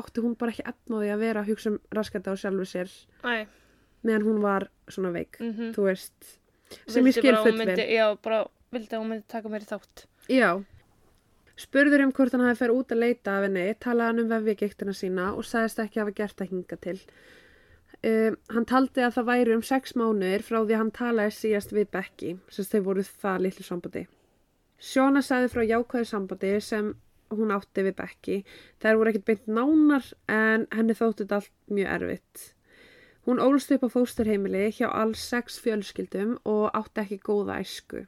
[0.01, 2.91] átti hún bara ekki efnaði að vera að hugsa um raskata á sjálfu sér
[3.27, 3.47] Æ,
[4.07, 5.73] meðan hún var svona veik, mhm.
[5.75, 6.37] þú veist
[6.87, 7.67] sem ég Vildi skil bara að hún full vel.
[7.67, 10.05] myndi- Já, bara vildi að hún myndi taka mér í þátt.
[10.31, 10.51] Já.
[11.61, 14.95] Spurður um hvort hann hafi ferð út að leita af henni, talaði hann um vefjagiktina
[14.97, 16.97] sína og sagðist ekki hafa gert að hinga til.
[18.01, 21.91] Um, hann taldi að það væri um sex mánuðir frá því hann talaði síðast við
[21.93, 24.07] Becky, sem þau voru það litlu sambandi.
[24.81, 26.95] Sjóna sagði frá jákvæðu sambandi sem
[27.35, 28.39] hún átti við Becky.
[28.81, 32.47] Þær voru ekkert beint nánar en henni þótti þetta allt mjög erfitt.
[33.29, 38.07] Hún ólst upp á fósturheimili hjá alls sex fjölskyldum og átti ekki góða æsku.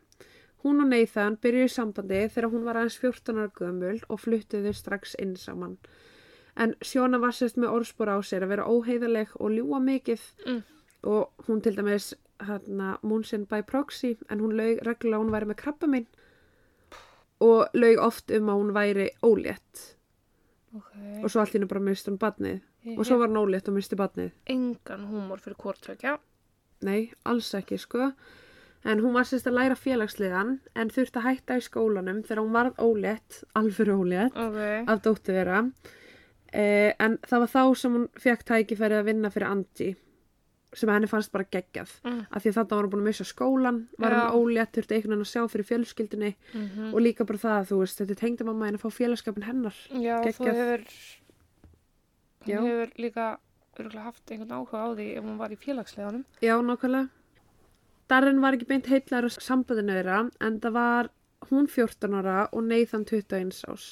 [0.62, 5.16] Hún og Nathan byrjuði sambandi þegar hún var aðeins 14 ára gömul og fluttuðu strax
[5.18, 5.76] inn saman.
[6.56, 10.62] En Sjóna var sérst með orðspor á sér að vera óheiðaleg og ljúa mikið Mm.
[11.04, 15.46] og hún til dæmis hérna Moonsin by proxy en hún laug reglulega að hún væri
[15.50, 16.06] með krabba minn
[17.40, 19.82] og laug oft um að hún væri ólétt
[20.74, 20.92] Ok.
[21.24, 23.74] og svo allt hennu bara mist hún badnið Ég og svo var hún ólétt og
[23.74, 24.30] misti badnið.
[24.46, 26.18] engan húmor fyrir hvortvekja.
[26.82, 28.12] Nei, alls ekki sko.
[28.84, 32.54] En hún var sérst að læra félagsliðan en þurfti að hætta í skólanum þegar hún
[32.56, 34.88] varð ólétt, alveg ólétt, Ok.
[34.90, 35.60] af dóttu vera.
[36.52, 39.92] Eh, en það var þá sem hún fekk tækifæri að vinna fyrir Andy
[40.74, 41.90] sem henni fannst bara geggjað.
[42.04, 42.20] Mm.
[42.32, 45.12] Af því að þetta var hún búin að missa skólan, var hún ólétt, þurfti einhvern
[45.14, 48.44] veginn að sjá fyrir fjölskyldunni Mm og líka bara það að þú veist, þetta tengdi
[48.48, 49.76] mamma henni að fá félagskapin hennar.
[49.92, 50.60] Já, þú geggjað.
[50.60, 50.84] hefur,
[52.48, 52.56] Já.
[52.58, 53.26] hún hefur líka
[54.02, 56.24] haft einhvern áhuga á því ef hún var í félagsleganum.
[56.42, 57.08] Já, nákvæmlega.
[58.10, 61.10] Darren var ekki beint heitlar á sambandinu þeirra en það var
[61.50, 63.86] hún 14 ára og Nathan 21 ás.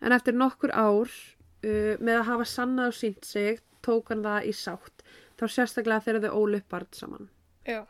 [0.00, 4.50] En eftir nokkur ár uh, með að hafa sannað og sínt sig tók hann það
[4.50, 5.04] í sátt.
[5.40, 7.28] Þá sérstaklega þegar þau ólu upp barn saman.
[7.68, 7.84] Já.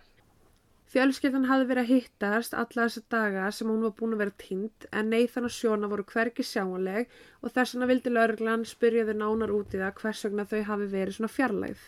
[0.90, 4.86] Fjölskyldan hafði verið að hittast alla þessa daga sem hún var búin að vera týnd
[4.90, 7.12] en Nathan og Sjóna voru hvergi sjáanleg
[7.44, 10.88] og þess vegna vildi lauruglan spyrja þau nánar út í það hvers vegna þau hafi
[10.90, 11.84] verið svona fjarlægð.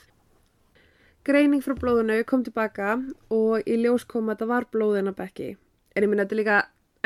[1.23, 2.97] Greining frá blóðinu kom tilbaka
[3.31, 5.53] og í ljós kom að það var blóðina Becky.
[5.95, 6.57] En ég minna þetta er líka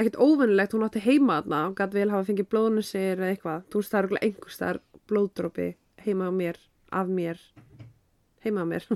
[0.00, 3.66] ekkert óvinnilegt, hún átti heima þarna og gæti vel hafa fengið blóðinu sér eða eitthvað.
[3.68, 4.80] Þú veist það er örugglega einhvers þar
[5.12, 5.68] blóðdrópi
[6.06, 6.56] heima á mér,
[6.96, 7.36] af mér,
[8.46, 8.84] heima á mér.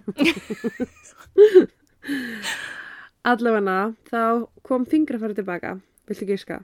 [3.30, 3.78] Allavega
[4.08, 4.22] þá
[4.64, 5.76] kom fingrafæri tilbaka.
[6.08, 6.62] Viltu gíska?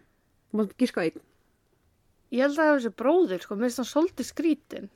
[0.48, 1.20] Þú mátt gíska einn.
[2.32, 4.88] Ég held að það hefur þessi bróðir, sko, mér finnst hann svolítið skrítin.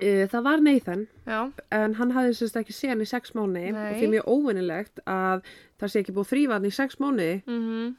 [0.00, 1.40] Uh, það var Nathan, Já,
[1.76, 5.42] en hann hafði sérst ekki séð hann í sex mánu og því mjög óvinnilegt að
[5.80, 7.42] það sé ekki búið hann í sex mánu.
[7.46, 7.96] mhm,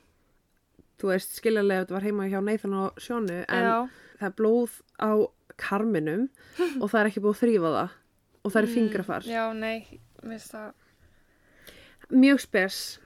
[1.02, 4.76] Þú veist, skiljanlega þetta var heima hjá Nathan og Sjónu, en já, það er blóð
[5.02, 5.12] á
[5.58, 6.28] karminum
[6.82, 7.96] og það er ekki búið að þrýfa það
[8.44, 9.24] og það er Mm, fingrafar.
[9.26, 10.72] já, nei, mér finnst það,
[12.12, 13.00] Mjög spes.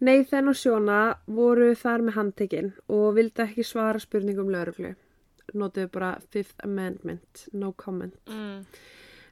[0.00, 4.94] Nathan og Sjóna voru þar með handtekinn og vildi ekki svara spurningum lauruglu.
[5.56, 8.14] Notuðu bara Fifth Amendment, no comment.
[8.26, 8.64] mm,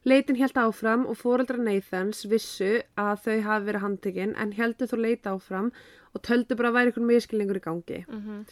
[0.05, 4.99] Leitin held áfram og fóreldra Nathans vissu að þau hafi verið handtekinn en heldur þó
[5.01, 5.71] leita áfram
[6.13, 8.05] og töldu bara að væri einhvern miskilningur í gangi.
[8.09, 8.45] mhm,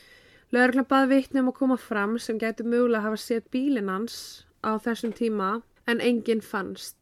[0.52, 4.76] Laurugla baði vitni um að koma fram sem gætu mögulega hafa séð bílinn hans á
[4.76, 6.96] þessum tíma en enginn fannst.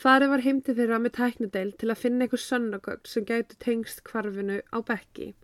[0.00, 4.04] Farið var heim til þeirra með tæknideild til að finna einhver sönnagögn sem gætu tengst
[4.06, 5.34] kvarfinu á bekki.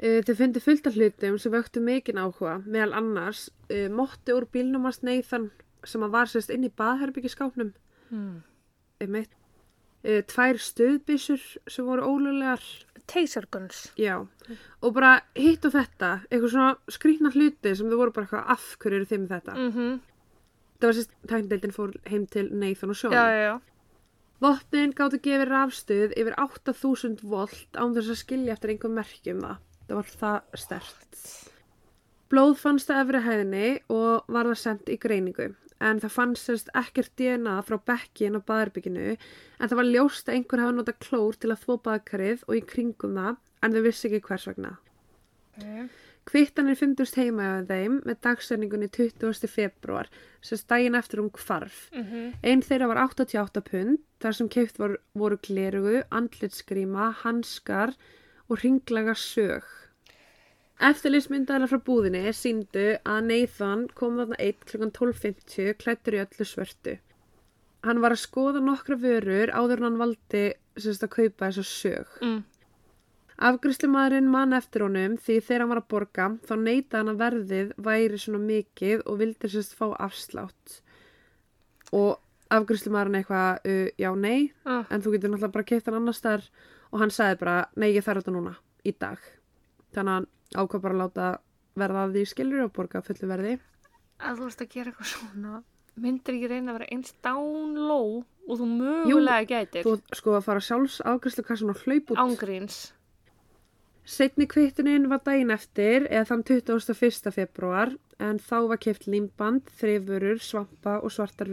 [0.00, 4.46] Uh, þau fundi fullt af hlutum sem vöktu mikinn áhuga, meðal annars uh, mótti úr
[4.48, 5.50] bílnum hans Nathan
[5.84, 7.74] sem að var sérst inn í baðherbyggiskápnum
[8.08, 8.38] mm.
[9.04, 9.34] einmitt.
[10.00, 12.64] Uh, tvær stöðbissur sem voru ólulegar
[13.10, 13.90] Taserguns.
[13.98, 14.22] Já,
[14.80, 18.68] og bara hitt og þetta, eitthvað svona skrýtna hluti sem þau voru bara eitthvað af
[18.80, 19.56] hverju eru þeim þetta.
[19.58, 19.98] Mhm,
[20.80, 23.60] Það var sérst, tækndeildin fór heim til Nathan og já,
[24.40, 29.58] Vopnin gáttu gefið rafstuð yfir 8000 volt án þess að skilja eftir einhver merkjum það.
[29.90, 31.22] Það var það stert.
[32.30, 35.48] Blóð fannst að efri hæðinni og var það sendt í greiningu.
[35.82, 40.36] En það fannst sérst ekkert DNA frá bekkin á baðarbygginu en það var ljóst að
[40.36, 44.06] einhver hafa notað klór til að þvó baðkarið og í kringum það en þau vissi
[44.06, 44.72] ekki hvers vegna.
[45.56, 45.88] okay.
[46.30, 49.50] Kvittanir fundust heima á þeim með dagsendingunni 20.
[49.50, 50.12] februar
[50.44, 51.88] sem daginn eftir um hvarf.
[51.96, 57.96] mhm, Einn þeirra var 88 pund þar sem keift vor, voru glerugu, andlitsgríma, hanskar
[58.46, 59.66] og ringlaga sög.
[60.80, 64.86] Eftirlýsmyndaðar frá búðinni síndu að Nathan kom þarna 1 kl.
[64.96, 66.94] 12.50 klættur í öllu svörtu.
[67.84, 70.44] Hann var að skoða nokkra vörur áður en hann valdi
[70.80, 72.16] sérst, að kaupa þessa sög.
[72.24, 72.40] mm,
[73.40, 77.70] Afgriðslumadurinn mann eftir honum því þegar hann var að borga þá neyta hann að verðið
[77.76, 80.80] væri svona mikið og vildi sérst fá afslátt.
[81.92, 82.18] Og
[82.52, 86.44] afgriðslumadurinn eitthvað, uh, já nei, ah, en þú getur náttúrulega bara keipt hann annars þar
[86.90, 89.32] og hann sagði bara, nei ég þarf þetta núna, í dag.
[89.92, 91.28] Þannig að hann ákvað bara að láta
[91.80, 93.58] verða að því skilur og borga fullu verði.
[94.20, 95.62] að þú ert að gera eitthvað svona,
[96.00, 100.44] myndir ekki reyna að vera eins down low og þú mögulega gætir, Þú sko að
[100.48, 102.18] fara sjálfs afgriðslukassan og hlaup út.
[102.18, 102.92] ángríns,
[104.10, 107.30] Setni kvittunin var daginn eftir eða þann 21.
[107.36, 111.46] februar en þá var keipt límband, þrifurur, svampa og svartar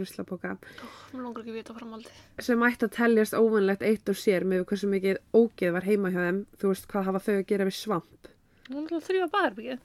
[1.44, 2.10] ekki vita framaldi.
[2.40, 6.18] sem ætti að teljast óvanlegt eitt og sér með hversu mikið ógeð var heima hjá
[6.24, 8.28] þeim þú veist hvað hafa þau að gera við svamp
[8.68, 9.84] Nú er það þrjá baðarbyggið.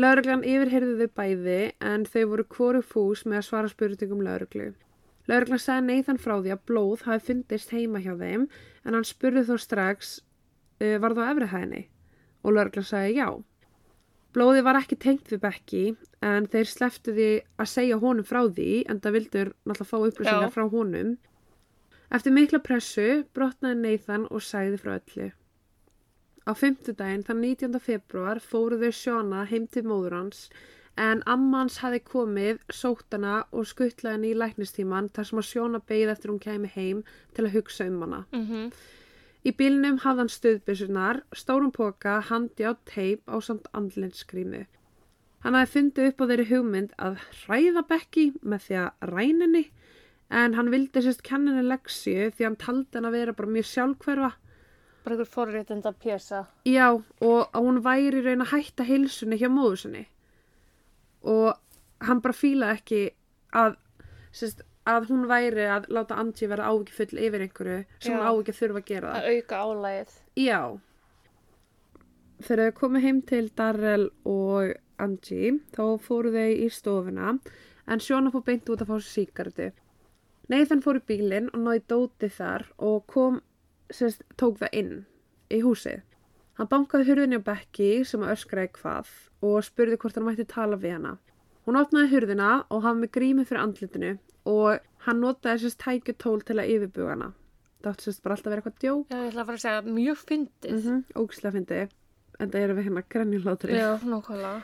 [0.00, 1.58] Lauruglan yfirheyrði þau bæði
[1.90, 4.70] en þau voru hvoru fús með að svara spurningum lauruglu
[5.28, 8.46] Lauruglan sagði Nathan frá því að blóð hafi fundist heima hjá þeim
[8.86, 10.12] en hann spurði þó strax
[10.80, 11.82] uh, var það á efrihæðinni
[12.40, 13.28] og lauruglan sagði já
[14.30, 15.84] Blóði var ekki tengt við Becky
[16.22, 20.52] en þeir sleftu því að segja honum frá því en það vildur náttúrulega fá upplýsingar
[20.54, 21.16] frá honum.
[22.14, 25.32] Eftir mikla pressu brotnaði Nathan og sagði frá öllu.
[26.48, 27.80] Á fimmtudaginn, þann 19.
[27.84, 30.46] februar, fóru þau Sjóna heim til móður hans
[31.00, 35.48] en amma hans hafi komið, sótt hana og skuttlaði henni í læknistíman þar sem að
[35.50, 37.04] Sjóna beigð eftir hún kæmi heim
[37.36, 38.24] til að hugsa um hana.
[38.32, 38.72] Mm
[39.40, 44.66] Í bílnum hafði hann stuðbyssunar, stórum póka, handi á teip á samt andlinskrímu.
[45.40, 49.62] Hann hafði fundið upp á þeirri hugmynd að hræða Becky með því að ræninni
[50.28, 54.30] en hann vildi sérst kenninni leksju því hann taldi hann að vera bara mjög sjálfhverfa.
[55.04, 56.44] Bara einhver forréttinda pjesa.
[56.68, 60.02] Já, og hún væri raun að hætta heilsunni hjá móður sinni.
[61.22, 61.54] Og
[62.04, 63.00] hann bara fílaði ekki
[63.56, 63.78] að,
[64.32, 68.18] sérst, að hún væri að láta Angie vera ágifull yfir einhverju sem Já.
[68.18, 69.18] hún á ekki að þurfa að gera það.
[69.20, 70.14] Að auka álægið.
[70.40, 70.60] Já.
[72.40, 77.34] Þegar þau komu heim til Darrell og Angie, þá fóru þau í stofuna,
[77.90, 79.70] en Sjóna fór beint út að fá sér síkartu.
[80.50, 83.40] Nathan fór í bílinn og náði dótið þar og kom,
[83.94, 84.94] sérst, tók það inn
[85.50, 86.02] í húsið.
[86.58, 89.12] Hann bankaði hurðinni á Becky sem að öskraði hvað
[89.46, 91.14] og spurði hvort hann mætti tala við hana.
[91.66, 94.16] Hún opnaði hurðina og hann með grími fyrir andlitinu
[94.50, 97.32] og hann notaði sérst tækju tól til að yfirbuga hana.
[97.80, 99.06] Það átti sérst bara alltaf að vera eitthvað djók.
[99.08, 100.70] Já, ég ætla að fara að segja mjög fyndið.
[100.70, 101.80] Mm -hmm, ógislega fyndi
[102.40, 104.62] en það eru við hérna grænjulátri Já, nákvæmlega.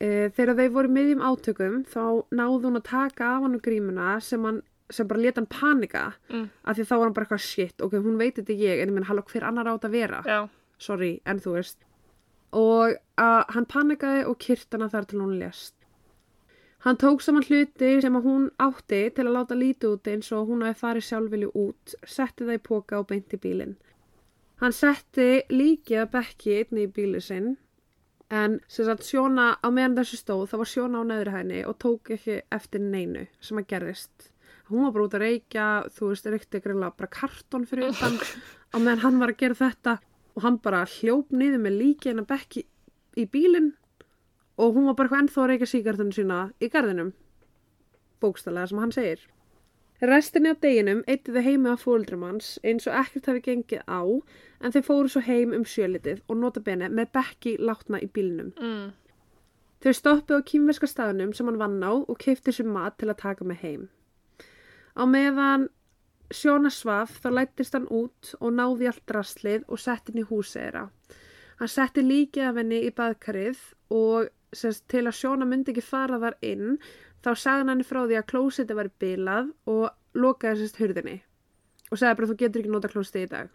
[0.00, 4.44] e, þegar þau voru miðjum átökum þá náði hún að taka af hann grímuna sem,
[4.44, 6.48] hann, sem bara leta hann panika Mm.
[6.64, 8.94] af því þá var hann bara eitthvað shit ok, hún veit þetta ég en ég
[8.94, 10.48] menn halló hver annar átt að vera Já,
[10.78, 11.78] sorry, en þú veist
[12.52, 15.74] og að hann panikaði og kyrt hana þar til hún lést.
[16.80, 20.48] Hann tók saman hluti sem að hún átti til að láta lítið út eins og
[20.48, 23.76] hún hafi farið sjálfvilju út, setti það í póka og beinti bílinn.
[24.60, 27.50] Hann setti líkið að bekki einni í bílið sinn
[28.30, 31.78] en sem sagt Sjóna á meðan þessu stóð þá var Sjóna á neðri hæni og
[31.78, 34.29] tók ekki eftir neinu sem að gerðist.
[34.70, 38.18] Hún var bara út að reykja, þú veist, reykti greinlega bara kartón fyrir utan
[38.70, 39.96] á meðan hann var að gera þetta
[40.36, 42.62] og hann bara hljóp niður með líkið en að bekki
[43.18, 43.72] í bílinn
[44.60, 47.12] og hún var bara eitthvað ennþá að reykja síkartunum sína í garðinum.
[48.20, 49.26] Bókstælega sem hann segir.
[50.00, 54.00] Restinni af deginum eitti þau heimi af fóldrum hans eins og ekkert hafi gengið á
[54.00, 58.54] en þau fóru svo heim um sjölitið og nota bene með bekki látna í bílnum.
[58.56, 58.92] Mm.
[59.80, 63.20] Þau stoppuð á kýmverska staðnum sem hann vann á og keipti sér mat til að
[63.24, 63.88] taka með heim.
[64.96, 65.68] Á meðan
[66.30, 70.60] Sjóna svaf þá lættist hann út og náði allt drastlið og setti henni í húsið
[70.60, 70.82] þeirra.
[71.58, 73.62] Hann setti líkið af henni í baðkarið
[73.96, 76.78] og semst, til að Sjóna myndi ekki fara þar inn
[77.24, 81.16] þá sagði hann frá því að klósiti var bilað og lokaði sérst hurðinni
[81.90, 83.50] og sagði bara þú getur ekki nota klósiti í dag.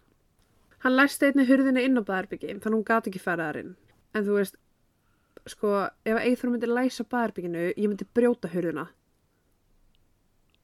[0.84, 3.74] Hann læsti einni hurðinni inn á baðarbyggi þannig hún gati ekki fara þar inn.
[4.12, 4.60] En þú veist,
[5.48, 5.72] sko,
[6.04, 8.90] ef Eithor myndi læsa baðarbygginu, ég myndi brjóta hurðina.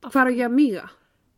[0.01, 0.87] Er ekki að míga?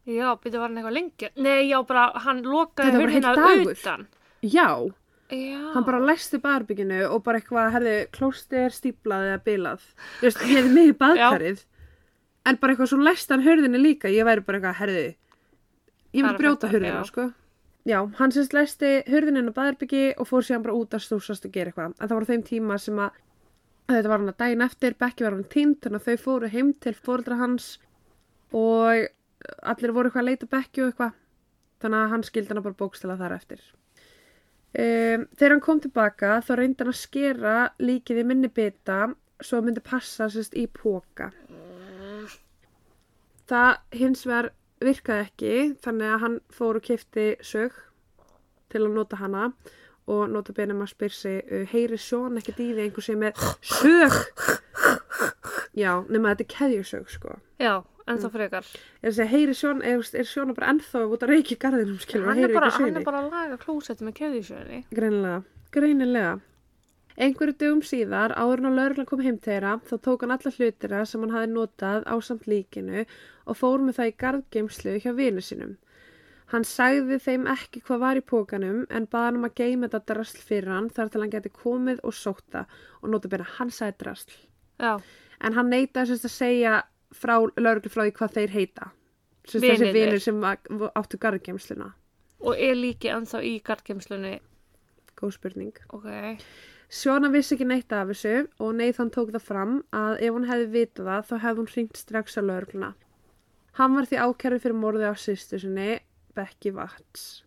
[0.04, 1.30] Já, byrju var hann eitthvað lengi.
[1.40, 3.34] Nei, já, bara hann lokaði hurðina
[3.72, 4.08] utan.
[4.44, 4.68] Já,
[5.32, 5.60] Já.
[5.74, 9.86] hann bara læsti baðarbygginu og bara eitthvað, herði, klósti er stíplað eða bilað.
[10.20, 11.64] Þú veist, ég hefði mig í baðkarið.
[12.44, 15.06] En bara eitthvað svo læsti hann hurðinni líka, ég væri bara eitthvað, herði,
[16.12, 17.30] ég er brjóta hurðina, sko.
[17.88, 21.48] Já, hann sérst læsti hurðinni inn á baðarbyggi og fór síðan bara út að stúsast
[21.48, 21.96] og gera eitthvað.
[21.96, 23.24] En það var þeim tíma sem að
[23.88, 26.76] þetta var hann að daginn eftir, Bekki var hann tínt, þannig að þau fóru heim
[26.84, 27.72] til fóreldra hans
[28.54, 29.08] og
[29.64, 31.16] allir voru eitthvað að leita Bekki og eitthvað.
[31.84, 33.64] Þannig að hann skildi hana bara bókstela þar eftir.
[34.74, 39.04] Um, þegar hann kom tilbaka þá reyndi hann að skera líkið í minni bita
[39.44, 41.30] svo myndi passa sérst í póka.
[43.50, 47.76] Það hins vegar virkaði ekki þannig að hann fór og kefti sög
[48.74, 49.50] til að nota hana
[50.10, 53.38] og nota benum að spyr sig uh, heyri sjón ekkert í því einhver sem er
[53.62, 54.18] sög
[55.76, 58.30] já, nema þetta er keðjusög sko Já, en Mm.
[58.30, 58.66] frekar.
[59.04, 59.12] er
[59.84, 62.98] er, er sjón bara ennþá út að reykja garðinum skilur og heyri bara, ekki hann
[62.98, 64.86] er bara að laga klósetti með keðjusjöðinni.
[64.94, 66.40] greinilega, greinilega
[67.18, 71.06] einhverju dögum síðar áður en að lauruglan kom heim þeirra þá tók hann alla hlutina
[71.06, 73.06] sem hann hafi notað á samt líkinu
[73.46, 75.76] og fór með það í garðgeimslu hjá vinu sínum
[76.54, 80.06] Hann sagði þeim ekki hvað var í pókanum en baði hann um að geima þetta
[80.14, 82.66] drasl fyrir hann þar til hann geti komið og sóta
[83.02, 84.36] og nota byrja hann sagði drasl.
[84.78, 84.92] Já,
[85.44, 88.92] En hann semst að segja frá lauruglu frá því hvað þeir heita.
[89.44, 91.94] Semst þessi vinir sem áttu garðgeimsluna.
[92.44, 94.40] og er líki ennþá í gardgeimslunni.
[95.16, 95.78] Góð spurning.
[95.96, 96.10] Ok,
[96.94, 100.68] Sjóna vissi ekki neitt af þessu og Nathan tók það fram að ef hún hefði
[100.74, 102.90] vitað það þá hefði hún hringt strax á laurugluna.
[103.80, 105.88] Hann var því ákærið fyrir morðið á sýstu sinni,
[106.36, 107.44] Becky Watts.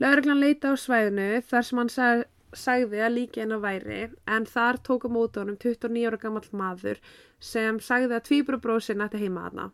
[0.00, 4.78] Lauruglan leita á svæðinu þar sem hann sag, sagði að líki hennar væri en þar
[4.86, 6.98] tók á móti honum 29 ára gamall maður
[7.40, 9.70] sem sagði að tvíbrabróð sinna ætti heima hana.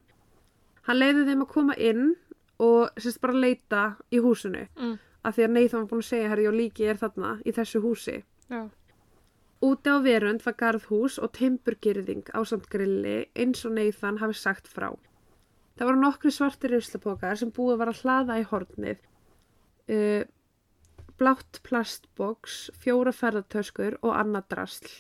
[0.82, 2.14] Hann leiði þeim að koma inn
[2.58, 4.98] og sérst bara leita í húsinu Mm.
[5.24, 7.80] af því að Nathan var búin að segja herri og líki er þarna í þessu
[7.82, 8.22] húsi.
[8.50, 8.68] já.
[9.62, 14.66] Úti á verund var garðhús og timburgirðing á samt grilli eins og Nathan hafi sagt
[14.66, 14.90] frá.
[15.78, 18.98] Það voru nokkri svartir ruslapokar sem búið var að hlaða í hornið.
[19.88, 20.24] Uh,
[21.22, 24.92] blátt plastboks, fjóra ferðartöskur og annað drasl.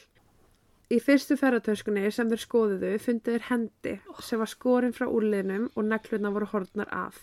[0.92, 5.88] Í fyrstu ferðartöskunni sem þeir skoðuðu fundu þeir hendi sem var skorin frá úrliðnum og
[5.88, 7.18] negluna voru hornar af.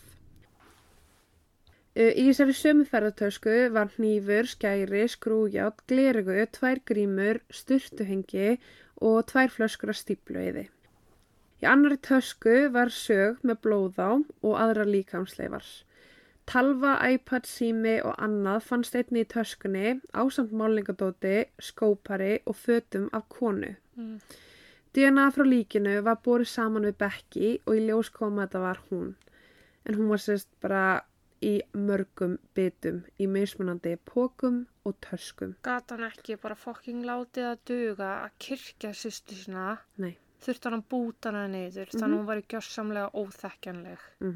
[1.96, 8.58] Í þessari sömu ferðartösku var hnífur, skæri, skrújátt, glerugu, tvær grímur, styrtuhengi
[9.00, 10.66] og tvær flöskur af stípluiði.
[11.60, 15.64] Í annari tösku var sög með blóð á og aðra líkamsleifar.
[16.46, 23.28] Talva, iPad, sími og annað fannst einni í töskunni ásamt málingadóti, skópari og fötum af
[23.28, 23.74] konu.
[23.96, 24.16] Mm.
[24.94, 28.80] DNA frá líkinu var borið saman við Becky og í ljós kom að þetta var
[28.88, 29.12] hún.
[29.86, 30.84] En hún var sérst bara
[31.40, 35.54] í mörgum bitum, í mismunandi pókum og töskum.
[35.64, 39.76] Gat hann ekki bara fucking látið að duga að kirkja sýstu sína.
[40.02, 40.16] Nei.
[40.40, 44.10] Þurfti hann að búta hana niður þannig að hún var gjörsamlega óþekkjanleg.
[44.24, 44.34] Mm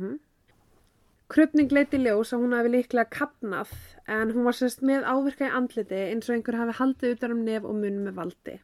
[1.32, 3.70] Krupning leiti ljós að hún hafi líklega kapnað
[4.12, 7.44] en hún var sérst með ávirka í andliti eins og einhver hafi haldið utan um
[7.46, 8.58] nef og munn með valdi.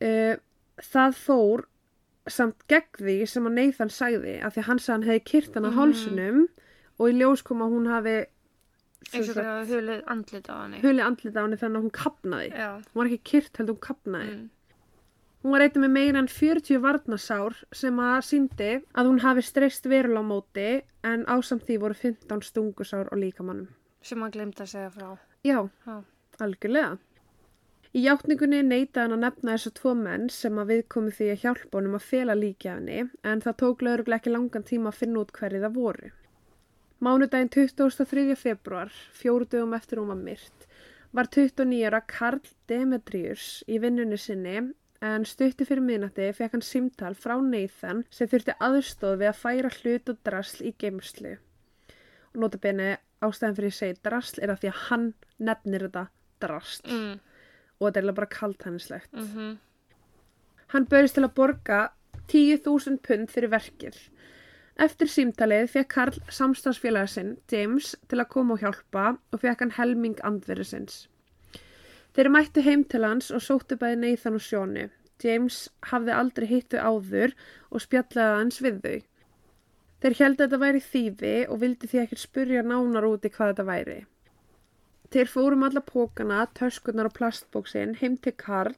[0.00, 0.36] Uh,
[0.80, 1.64] það fór
[2.30, 5.66] samt gegn því sem að Nathan sagði af því að hann hann hefði kyrt hann
[5.66, 5.78] á Mhm.
[5.80, 6.40] hálsunum
[7.00, 8.16] og í ljós kom að hún hafi
[9.10, 10.80] eins og það hulið andlit á henni.
[10.84, 12.50] hulið andlita á henni þannig að hún kapnaði.
[12.54, 12.70] Já.
[12.76, 14.34] Hún var ekki kyrt heldur hún kapnaði.
[14.36, 14.50] Mm.
[15.40, 19.86] Hún var eitthvað með meira en 40 varnasár sem að síndi að hún hafi streyst
[19.88, 20.70] verulega á móti
[21.08, 23.70] en ásamt því voru 15 stungusár á líkamannum.
[24.04, 25.14] Sem hann glemt að segja frá.
[25.40, 26.02] Já, Já.
[26.44, 26.98] algjörlega.
[27.90, 31.78] Í játningunni neitaði hann að nefna þessu tvo menn sem að viðkomi því að hjálpa
[31.78, 32.98] honum að fela líkjafinni
[33.32, 36.10] en það tók lögreglega ekki langan tíma að finna út hverju það voru.
[37.00, 38.36] Mánudaginn 23.
[38.36, 40.68] februar, fjóru dögum eftir hún var myrt,
[41.16, 44.68] var 29 ára Karl Demetrius í vinnunni sinni
[45.00, 49.70] en stutti fyrir minnati fekk hann símtal frá Nathan sem þurfti aðstóð við að færa
[49.78, 51.36] hlut og drasl í geimslu.
[52.34, 56.06] Og notabene ástæðan fyrir ég segi drasl er að því að hann nefnir þetta
[56.40, 57.20] drasl Mm.
[57.80, 59.12] og þetta er bara kaltænislegt.
[59.12, 59.58] Mm -hmm.
[60.68, 61.90] Hann börjast til að borga
[62.28, 63.96] 10.000 pund fyrir verkið.
[64.78, 69.70] Eftir símtalið fekk Karl samstagsfélaga sinn, James, til að koma og hjálpa og fekk hann
[69.70, 71.08] helming andverðisins.
[72.16, 74.88] Þeir mættu heim til hans og sóttu bæði Nathan og Sjóni.
[75.22, 77.34] James hafði aldrei hitt þau áður
[77.70, 78.96] og spjallaði hans við þau.
[80.00, 83.66] Þeir held að þetta væri þýfi og vildi því ekkert spurja nánar úti hvað þetta
[83.68, 83.98] væri.
[85.10, 88.76] Þeir fórum alla pókana, töskurnar og plastbóksinn heim til Karl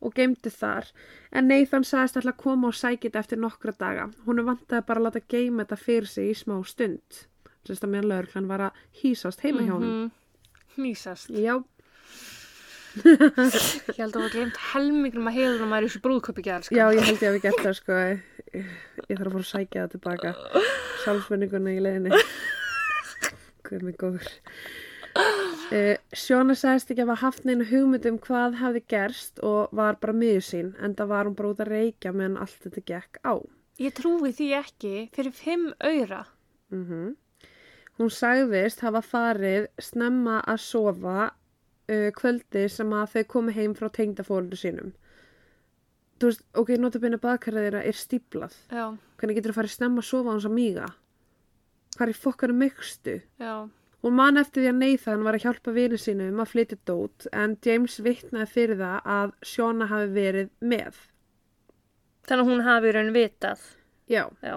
[0.00, 0.90] og geymdu þar
[1.30, 4.08] en Nathan sagðist alltaf að koma og sækja þetta eftir nokkra daga.
[4.26, 7.24] Hún vantaði bara að láta geyma þetta fyrir sig í smá stund.
[7.66, 10.10] Sérst að meðan lögurklann var að hýsast heima hjá honum.
[10.76, 11.30] Hnýsast.
[11.34, 11.58] Já,
[12.98, 16.66] Ég held að það var glemt helmingnum að heiðunum að er í þessu brúðköpi gerð.
[16.68, 16.76] Sko.
[16.78, 18.00] já, ég held ég að við gert það sko.
[18.02, 18.74] Ég,
[19.04, 20.34] ég þarf að fara að sækja það tilbaka.
[21.04, 22.22] Sjálfsvinninguna í leiðinni.
[23.68, 24.32] Guð mig góður.
[25.18, 29.98] Uh, Sjóna sagðist ekki að hafa haft neina hugmynd um hvað hafði gerst og var
[30.00, 33.20] bara miður sín en það var hún bara út að reykja meðan allt þetta gekk
[33.26, 33.34] á.
[33.78, 36.26] Ég trúi því ekki fyrir fimm auðra.
[36.74, 37.16] Mm
[37.98, 41.32] Hún sagðist hafa farið snemma að sofa
[41.88, 44.92] uh, kvöldi sem að þau komi heim frá tengdafólundu sínum.
[46.18, 48.54] Þú veist, ok, notabene baðkarið þeirra er stíplað.
[48.74, 48.86] Já,
[49.18, 50.86] Hvernig getur þú farið snemma að sofa á hans að míga?
[51.98, 53.20] Hvað er fokkanum mykstu?
[53.42, 53.54] já.
[53.98, 57.56] Hún man eftir því að Nathan var að hjálpa vini sínum að flytja dót en
[57.66, 61.00] James vittnaði fyrir það að Shona hafi verið með.
[62.28, 63.64] Þannig að hún hafi raun vitað.
[64.06, 64.54] Já, Já.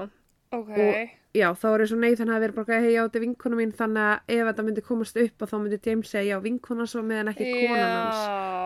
[0.54, 0.70] Ok.
[0.70, 3.56] Og- já, þá er eins og Nathan hafi verið bara, hei, já, þetta er vinkona
[3.60, 6.88] mín, þannig að ef þetta myndi komast upp og þá myndi James segja, já, vinkona
[6.92, 8.24] svo meðan ekki konan hans.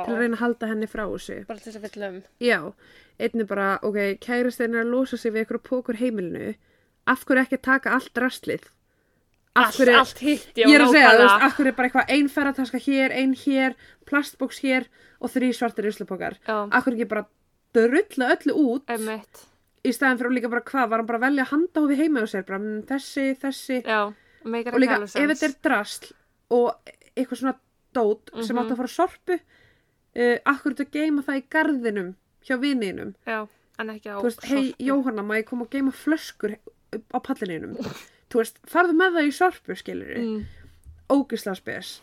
[0.08, 1.38] Til að reyna að halda henni frá þessu.
[1.48, 2.22] Bara til þess að fylla um.
[2.42, 2.60] Já,
[3.20, 6.56] einnig bara, ok, kærastinn er að losa sig við ykkur pókur heimilinu.
[7.08, 8.66] Af hverju ekki að taka allt rastlið?
[9.56, 11.46] Allt, hverju- allt hitt, já, Ég er að segja, þú veist, nákvæmlega.
[11.46, 13.76] af hverju er bara eitthvað ein ferðartaska hér, ein hér,
[14.10, 14.88] plastbóks hér
[15.22, 16.36] og þrý svartir uslupokar.
[16.48, 17.26] Já, Af hverju ekki bara
[17.74, 19.46] drulla öllu út emmitt.
[19.86, 22.32] Í staðin fyrir að líka bara hvað, var hann bara að velja handahófi heima og
[22.32, 24.00] sér, bara mm, þessi, þessi Já,
[24.46, 26.10] meikar og líka ef þetta er drasl
[26.56, 27.56] og eitthvað svona
[27.96, 28.62] dót sem Mhm.
[28.64, 32.10] átt að fara að sorpu uh, akkur þetta geima það í garðinum
[32.46, 33.48] hjá vininum, Já,
[33.80, 34.76] en ekki á þú veist, hei.
[34.80, 36.58] Jóhanna má ég koma og geima flöskur
[36.94, 37.78] á pallininum
[38.68, 40.36] farðu með það í sorpu skilur mm.
[40.36, 40.46] Mm.
[41.10, 42.02] ógislega spes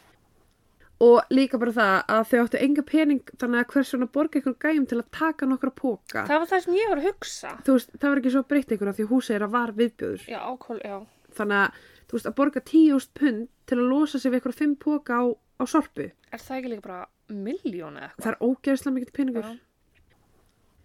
[1.03, 4.55] og líka bara það að þau áttu enga pening þannig að hvers svona borga ykkur
[4.63, 7.51] gæjum til að taka nokkra póka Það var það sem ég var að hugsa.
[7.67, 10.39] þú veist, það var ekki svo breytt af því húsið er að var viðbjöður Já,
[10.53, 10.97] ákól, já.
[11.39, 14.77] þannig að, þú veist, að borga 10.000 pund til að losa sig við ykkur fimm
[14.77, 15.25] póka á,
[15.59, 18.23] á sorpu Er það ekki líka bara miljón eða eitthvað?
[18.23, 19.53] það er ógeðslega mikill peningur Já.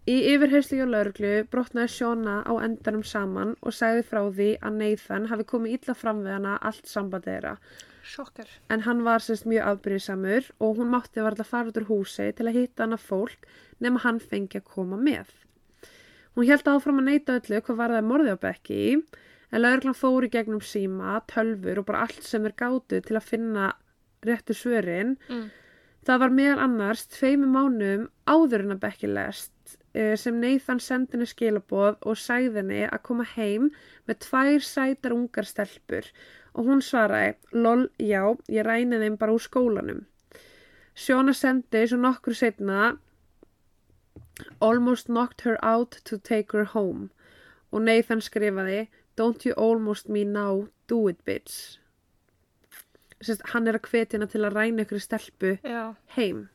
[0.07, 5.27] í yfirheyslu hjá lauruglu brotnaði Sjóna á endanum saman og sagði frá því að Nathan
[5.31, 7.57] hafi komið illa fram við hana allt samband þeirra
[8.07, 8.47] Sjokkar.
[8.69, 12.47] en hann var semst mjög afbyrðisamur og hún mátti varla fara út úr húsi til
[12.47, 13.47] að hitta hana fólk
[13.83, 15.27] nema hann fengi að koma með.
[16.37, 18.81] Hún held áfram að neyta öllu hvað var það morði á Becky
[19.51, 23.29] en lauruglan fór í gegnum síma, tölfur og bara allt sem er gátu til að
[23.31, 23.71] finna
[24.27, 25.15] réttu svörin.
[25.29, 25.47] Mm.
[26.07, 31.17] Það var meðal annars tveimu mánum áður en að Becky lest eh, sem Nathan sendi
[31.17, 33.71] henni skilaboð og sagði henni að koma heim
[34.07, 36.07] með tvær sætar ungar stelpur
[36.57, 40.05] og hún svaraði, lol, já, ég ræni þeim bara úr skólanum.
[40.97, 42.95] Sjóna sendi svo nokkur setna
[44.61, 47.09] almost knocked her out to take her home
[47.71, 48.87] og Nathan skrifaði
[49.17, 51.79] don't you almost me now, do it bitch.
[53.21, 55.95] Sest, hann er að hvetja hana til að ræna ykkur stelpu Já.
[56.13, 56.47] heim.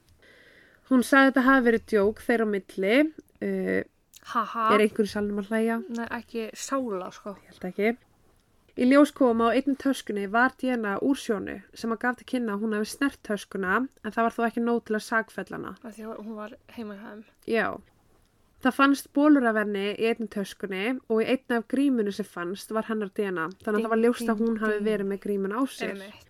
[0.91, 2.97] Hún sagði að þetta hafi verið djók þeirra á milli.
[3.43, 3.81] Uh,
[4.31, 4.69] Haha.
[4.71, 5.81] er einhver í salnum að hlæja?
[5.91, 7.35] Nei, ekki sála, sko.
[7.43, 7.95] Ég held ekki.
[8.73, 12.55] Í ljós kom á einnig töskunni var DNA úr sjónu sem að gaf til kynna
[12.55, 15.73] að hún hefði snert töskuna en það var þó ekki nóg til að sagfella hana.
[15.83, 17.25] Af Því að hún var heima hjá þeim.
[17.53, 17.67] Já.
[18.65, 22.73] Það fannst bólur af henni í einnig töskunni og í einnig af grímunu sem fannst
[22.73, 23.49] var hennar DNA.
[23.61, 25.97] Þannig að það var ljóst að hún hafi verið með grímun á sér.
[25.99, 26.29] Einmitt.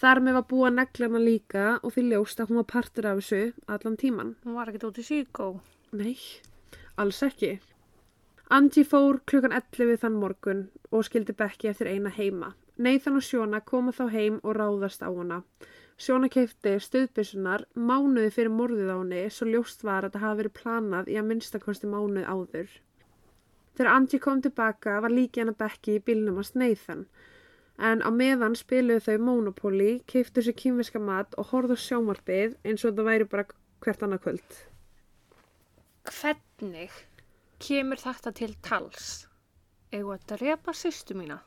[0.00, 3.10] Þar með var búið að negla hana líka og því ljóst að hún var partur
[3.12, 4.36] af þessu allan tíman.
[4.42, 5.50] Hún var ekkert út í síkó.
[5.92, 6.16] Nei,
[6.98, 7.58] alls ekki.
[8.50, 12.48] Angie fór klukkan 11 þann morgun og skildi Becky eftir eina heima.
[12.82, 15.36] Nathan og Sjóna koma þá heim og ráðast á hana.
[15.94, 20.54] Sjóna keipti stöðbissunar mánuði fyrir morðið á henni svo ljóst var að það hafi verið
[20.58, 22.72] planað í að minnstakosti mánuð áður.
[23.78, 27.04] Þegar Angie kom tilbaka var líki hennar Becky í bílnum hans Nathan.
[27.78, 32.82] En á meðan spiluðu þau Monopoly, keiptu sér kýmviska mat og horfðu á sjómarpið eins
[32.82, 33.46] og þetta væri bara
[33.86, 34.58] hvert annað kvöld.
[36.10, 36.98] Hvernig
[37.60, 39.26] kemur þetta til tals?
[39.92, 41.40] Egu að drepa sýstu mína?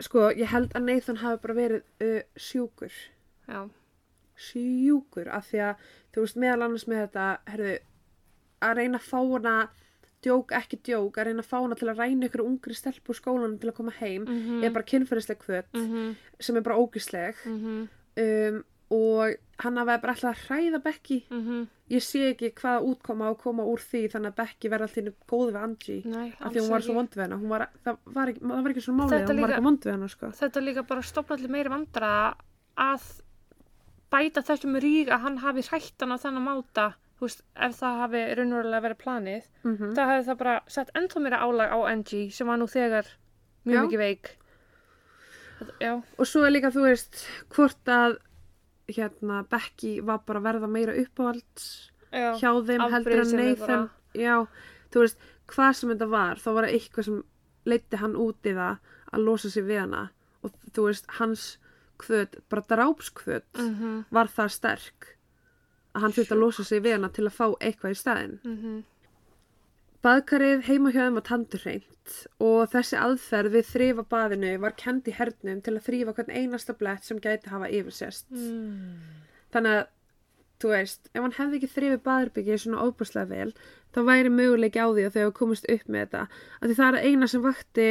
[0.00, 2.94] Sko, ég held að Nathan hafi bara verið uh, sjúkur.
[3.50, 3.66] Já.
[4.40, 5.84] Sjúkur, af því að,
[6.14, 7.74] þú veist, meðal annars með þetta, herðu,
[8.64, 9.54] að reyna að fá hana,
[10.24, 13.18] djók, ekki djók, að reyna að fá hana til að ræna ykkur ungri stelpu úr
[13.20, 14.64] skólanum til að koma heim, Mhm.
[14.64, 16.16] er bara kynferðisleg hvöt, Mhm.
[16.40, 17.34] sem er bara ógisleg.
[17.44, 17.88] Mhm.
[18.20, 21.18] Um, og hann hafi bara alltaf að hræða Becky.
[21.30, 21.68] Mhm.
[21.90, 25.26] Ég sé ekki hvaða útkoma á að koma úr því, þannig að Becky verði alltaf
[25.30, 26.02] góð við Angie.
[26.06, 27.32] Nei, Af því hún var svo vond við.
[27.34, 29.92] Hún Var, það, var ekki, það var ekki svona málið, hún var ekki vond við
[29.92, 30.30] hana, sko.
[30.40, 32.34] Þetta líka bara stopna allir meiri vandra
[32.78, 33.02] að
[34.10, 36.86] bæta þessum rík að hann hafi hrætt hann á þennan máta.
[37.20, 41.40] Veist, ef það hafi raunverulega verið planið, Mm þá hefði það bara sett ennþá meira
[41.44, 43.06] álag á Angie sem var nú þegar
[43.66, 43.82] mjög Já.
[43.84, 44.30] mikið veik.
[45.80, 48.16] Já, Og svo er líka, þú veist, hvort að
[48.96, 52.34] hérna, Becky var bara að verða meira uppáhalds já.
[52.40, 53.66] hjá þeim heldur en Nathan.
[53.66, 53.90] bara.
[54.14, 54.36] Já,
[54.92, 55.18] þú veist,
[55.50, 57.22] hvað sem þetta var, þá var það eitthvað sem
[57.66, 58.78] leiddi hann út í það
[59.12, 60.02] að losa sig við hana.
[60.42, 61.58] Og þú veist, hans
[62.00, 65.16] kvöt, bara drápskvöt, Mhm, var það sterk
[65.94, 68.38] að hann þurfti að losa sig við hana til að fá eitthvað í staðinn.
[68.44, 68.84] mhm.
[70.04, 71.86] Baðkarið heima hjá þeim var tandurhreint
[72.42, 77.04] og þessi aðferð við þrifa baðinu var kendi hernum til að þrýfa hvern einasta blett
[77.06, 78.30] sem gæti hafa yfirsest.
[78.32, 78.94] Mm.
[79.52, 79.90] Þannig að,
[80.62, 83.52] þú veist, ef hann hefði ekki þrifið baðherbyggið svona óbúslega vel,
[83.92, 86.24] þá væri möguleiki á því að þau hafa komist upp með þetta.
[86.60, 87.88] Af því það er eina sem vakti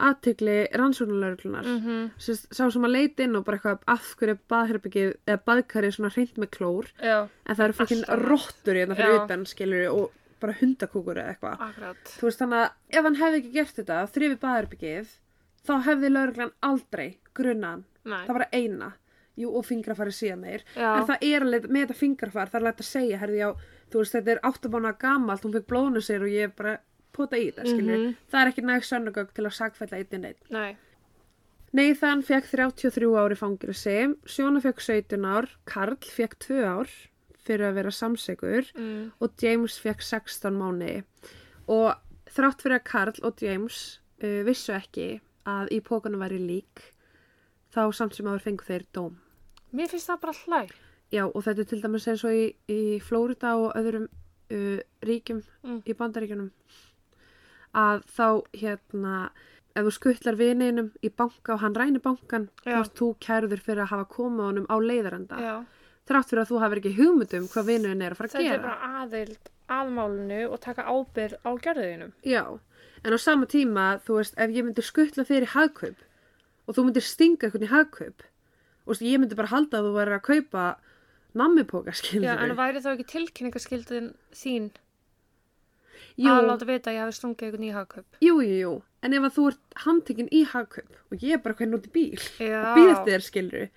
[0.00, 1.66] aðtegli rannsóknarlaurlunar.
[1.68, 1.98] Mhm.
[2.16, 6.50] Sest, sá sem að leita inn og bara eitthvað af hverju baðkarið svona hreint með
[6.56, 8.24] klór, Já, en það eru fokkin Alltaf.
[8.30, 10.10] rottur hérna fyrir utan, skilur og
[10.40, 11.60] bara hundakúkur eða eitthvað.
[11.66, 12.14] akkurat.
[12.16, 15.12] Þú veist þannig að ef hann hefði ekki gert þetta, þrifið baðherbyggið,
[15.66, 17.84] þá hefði lauruglan aldrei grunnan.
[18.04, 18.20] Nei.
[18.26, 18.90] Það var það eina.
[19.40, 20.64] Jú, og fingrafari síðan meir.
[20.76, 20.88] Já.
[20.98, 23.50] En það er alveg, með þetta fingrafar, það er alveg að segja, herði, já,
[23.92, 26.74] þú veist, þetta er áttabána gamalt, hún fekk blóðinu sér og ég bara
[27.16, 27.98] pota í þetta, skilur.
[27.98, 28.16] Mhm.
[28.30, 30.50] Það er ekki næg sönnugögg til að sagfælla einn neitt.
[30.50, 30.76] Nei.
[31.72, 36.90] Nathan fekk 33 ári fangilsi, Sjóna fekk 17 ár, Karl fekk 2 ár
[37.50, 39.10] fyrir að vera samsegur Mm.
[39.20, 41.02] og James fekk 16 mánuði.
[41.68, 41.94] Og
[42.30, 43.80] þrátt fyrir að Karl og James
[44.22, 45.20] uh, vissu ekki
[45.50, 46.84] að í pókanum væri lík,
[47.74, 49.18] þá samt sem áður fengu þeir dóm.
[49.74, 50.72] Mér finnst það bara hlæg.
[51.10, 55.42] Já, og þetta er til dæmis eins og í, í Flórida og öðrum uh, ríkjum
[55.66, 55.82] Mm.
[55.86, 56.50] í bandaríkjunum
[57.76, 58.26] að þá
[58.58, 59.14] hérna
[59.78, 63.84] ef þú skuttlar vininum í banka og hann rænir bankan þá ert þú kærður fyrir
[63.84, 65.52] að hafa komið honum á leiðarenda Já.
[66.10, 68.50] Þrátt fyrir að þú hafir ekki hugmyndum hvað vinunin er að fara að Þetta er
[68.50, 72.12] gera bara aðild aðmálinu og taka ábyrð á gerðinum.
[72.26, 72.42] Já,
[73.04, 76.06] en á sama tíma þú veist, ef ég myndi skuttla í hagkaup
[76.66, 78.26] og þú myndir stinga einhvern í hagkaup
[78.86, 80.66] og ég myndi bara halda að þú væri að kaupa
[81.38, 84.70] nammipóka, skilur Já, en væri þá ekki tilkynningaskildin þín
[86.18, 88.18] jú, að láta vita að ég hafi stungið einhvern í hagkaup?
[88.24, 88.72] jú, jú, jú,
[89.06, 91.94] en ef að þú ert handtekinn í hagkaup og ég er bara hvernig út í
[91.94, 92.58] bíl Já.
[92.60, 93.68] og býð eftir þér skilur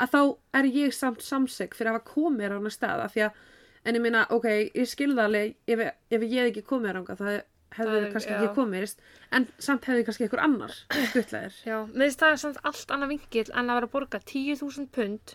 [0.00, 0.20] að þá
[0.60, 3.38] er ég samt samseg fyrir að hafa komið þér á hana stað af því að,
[3.84, 4.48] en ég meina, ok,
[4.80, 7.40] ég skilða alveg ef, ef ég hef ekki komið þér ánga það
[7.70, 8.38] hefði Það kannski já.
[8.40, 9.04] ekki komist
[9.36, 13.44] en samt hefði kannski einhver annar skuttlaðir Já, þess það er samt allt annað vingil
[13.52, 15.34] en að vera að borga 10.000 pund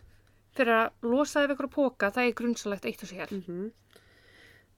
[0.56, 3.32] fyrir að losa við ykkur póka, það er grunnsalegt eitt og sér.
[3.36, 3.72] Mhm.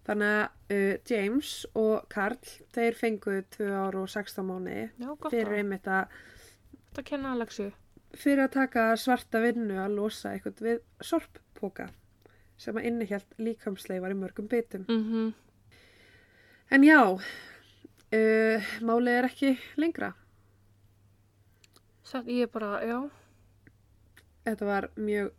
[0.07, 2.37] Þannig að uh, James og Karl,
[2.73, 6.15] þeir fengu 2 ára og 16 mánuði Já, gott fyrir að einmitt að,
[6.85, 7.67] þetta kenna Alexu.
[8.15, 11.89] Fyrir að taka svarta vinnu að losa eitthvað við sorppóka
[12.57, 14.85] sem að innihjalt líkamsleifar í mörgum bitum.
[14.87, 15.33] Mm
[16.69, 20.13] En já, uh, málið er ekki lengra.
[22.03, 23.09] Það ég bara, já,
[24.47, 25.33] Þetta var mjög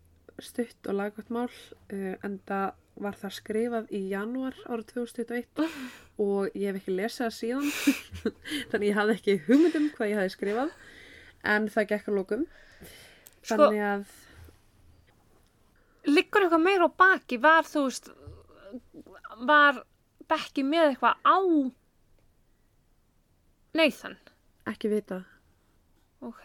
[0.45, 5.63] stutt og lagvægt mál uh, en það var það skrifað í janúar árið 2021
[6.27, 7.71] og ég hef ekki lesað síðan
[8.71, 10.75] þannig ég hafði ekki hugmyndum hvað ég hafði skrifað
[11.45, 12.47] en það gekk að lókum
[13.43, 14.07] Sko- þannig að
[16.09, 18.09] liggur eitthvað meira á baki, var þú veist,
[19.49, 19.83] var
[20.29, 21.39] Becky með eitthvað á
[23.77, 24.17] Nathan?
[24.69, 25.23] ekki vita.
[26.25, 26.45] Ok.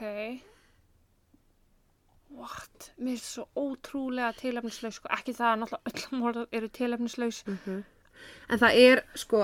[2.34, 7.44] what, mér er svo ótrúlega tilefnislaus, sko, ekki það að náttúrulega öll morð eru tilefnislaus,
[8.50, 9.42] En það er, sko,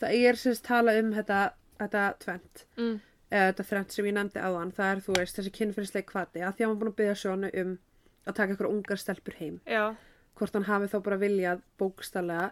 [0.00, 1.40] það er sérst tala um þetta,
[1.78, 2.96] þetta tvent, mm,
[3.34, 6.62] þetta þrent sem ég nefndi áðan, það er, þú veist, þessi kynfyrirsleik kvati, að því
[6.62, 7.78] að hann var búin að byggja sjónu um
[8.26, 9.60] að taka ykkur ungar stelpur heim.
[9.66, 9.94] já,
[10.34, 12.50] Hvort hann hafi þá bara viljað bókstallega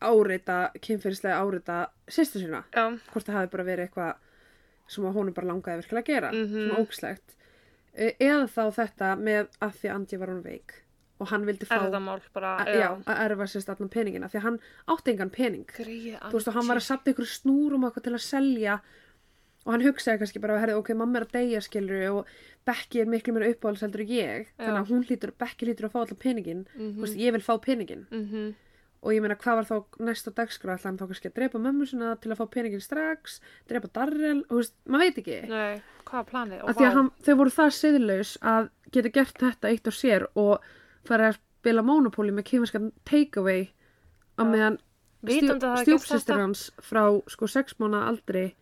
[0.00, 1.78] áreita, kynfyrirslega áreita
[2.08, 2.62] sýstu sína.
[2.72, 4.14] já, Hvort það hafi bara verið eitthvað
[4.90, 6.54] sem honum bara langaði virkilega að gera, Mhm.
[6.54, 7.36] svona ógslegt.
[7.94, 10.72] Eða þá þetta með að því Andi var hún veik
[11.20, 11.90] og hann vildi fá
[12.32, 16.18] bara, að, já, að erfa sérst allan peningina því að hann átti engan pening greið
[16.20, 18.80] þú veist og hann var að sapna ykkur snúrum eitthvað til að selja
[19.70, 22.32] og hann hugsaði kannski bara herri, ok, mamma er að deyja skilur og
[22.66, 24.48] Becky er miklu meira uppáhalds heldur en ég.
[24.58, 26.96] Þannig að hún lítur, Becky lítur að fá allan peningin Mhm.
[26.98, 28.54] þú veist, ég vil fá peningin mm
[29.02, 30.74] og ég meina hvað var þá næst á dagskrá?
[30.76, 34.42] Ætla hann þá kannski að drepa mömmu sinna til að fá peningin strax drepa Darrell,
[34.44, 35.48] þú veist, maður veit ekki.
[35.48, 39.88] Nei, hvað planið, að að hann, þau voru það siðlaus að geta gert þetta eitt
[39.88, 40.60] á sér og
[41.08, 43.70] fara að spila Monopoly með kýminskan takeaway
[44.36, 44.50] á Já.
[44.52, 44.78] meðan
[46.26, 46.36] þetta.
[46.40, 48.54] hans frá sko sex mánu aldri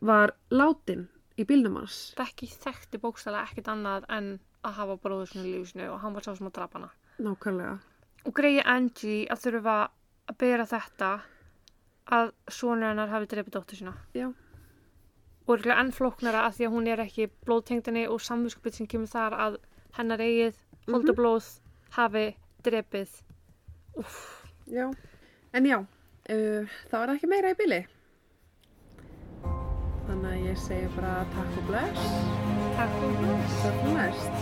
[0.00, 1.06] var látin
[1.40, 2.12] í bílnum hans.
[2.18, 6.26] Becky þekkti bókstælega ekkert annað en að hafa bróður sinni í lífsinu og hann var
[6.26, 6.90] sá sem að drapa hana.
[7.22, 7.78] nákvæmlega.
[8.26, 9.76] Og greiði Angie að þurfa
[10.30, 11.10] að bera þetta
[12.12, 13.94] að sonur hennar hafi drefið dóttur sína.
[14.14, 14.32] já,
[15.46, 19.10] Og er enn flóknara að því að hún er ekki blóðtengdini og samvinskupið sem kemur
[19.10, 19.56] þar að
[19.96, 21.48] hennar eigið holdablóð
[21.90, 23.10] hafi drefið.
[23.98, 24.86] Úff, já,
[25.52, 27.82] en já uh, það var ekki meira í bíli
[30.22, 32.02] þannig að ég segi bara takk og bless
[32.76, 33.40] takk fyrir.
[33.62, 34.32] takk og næst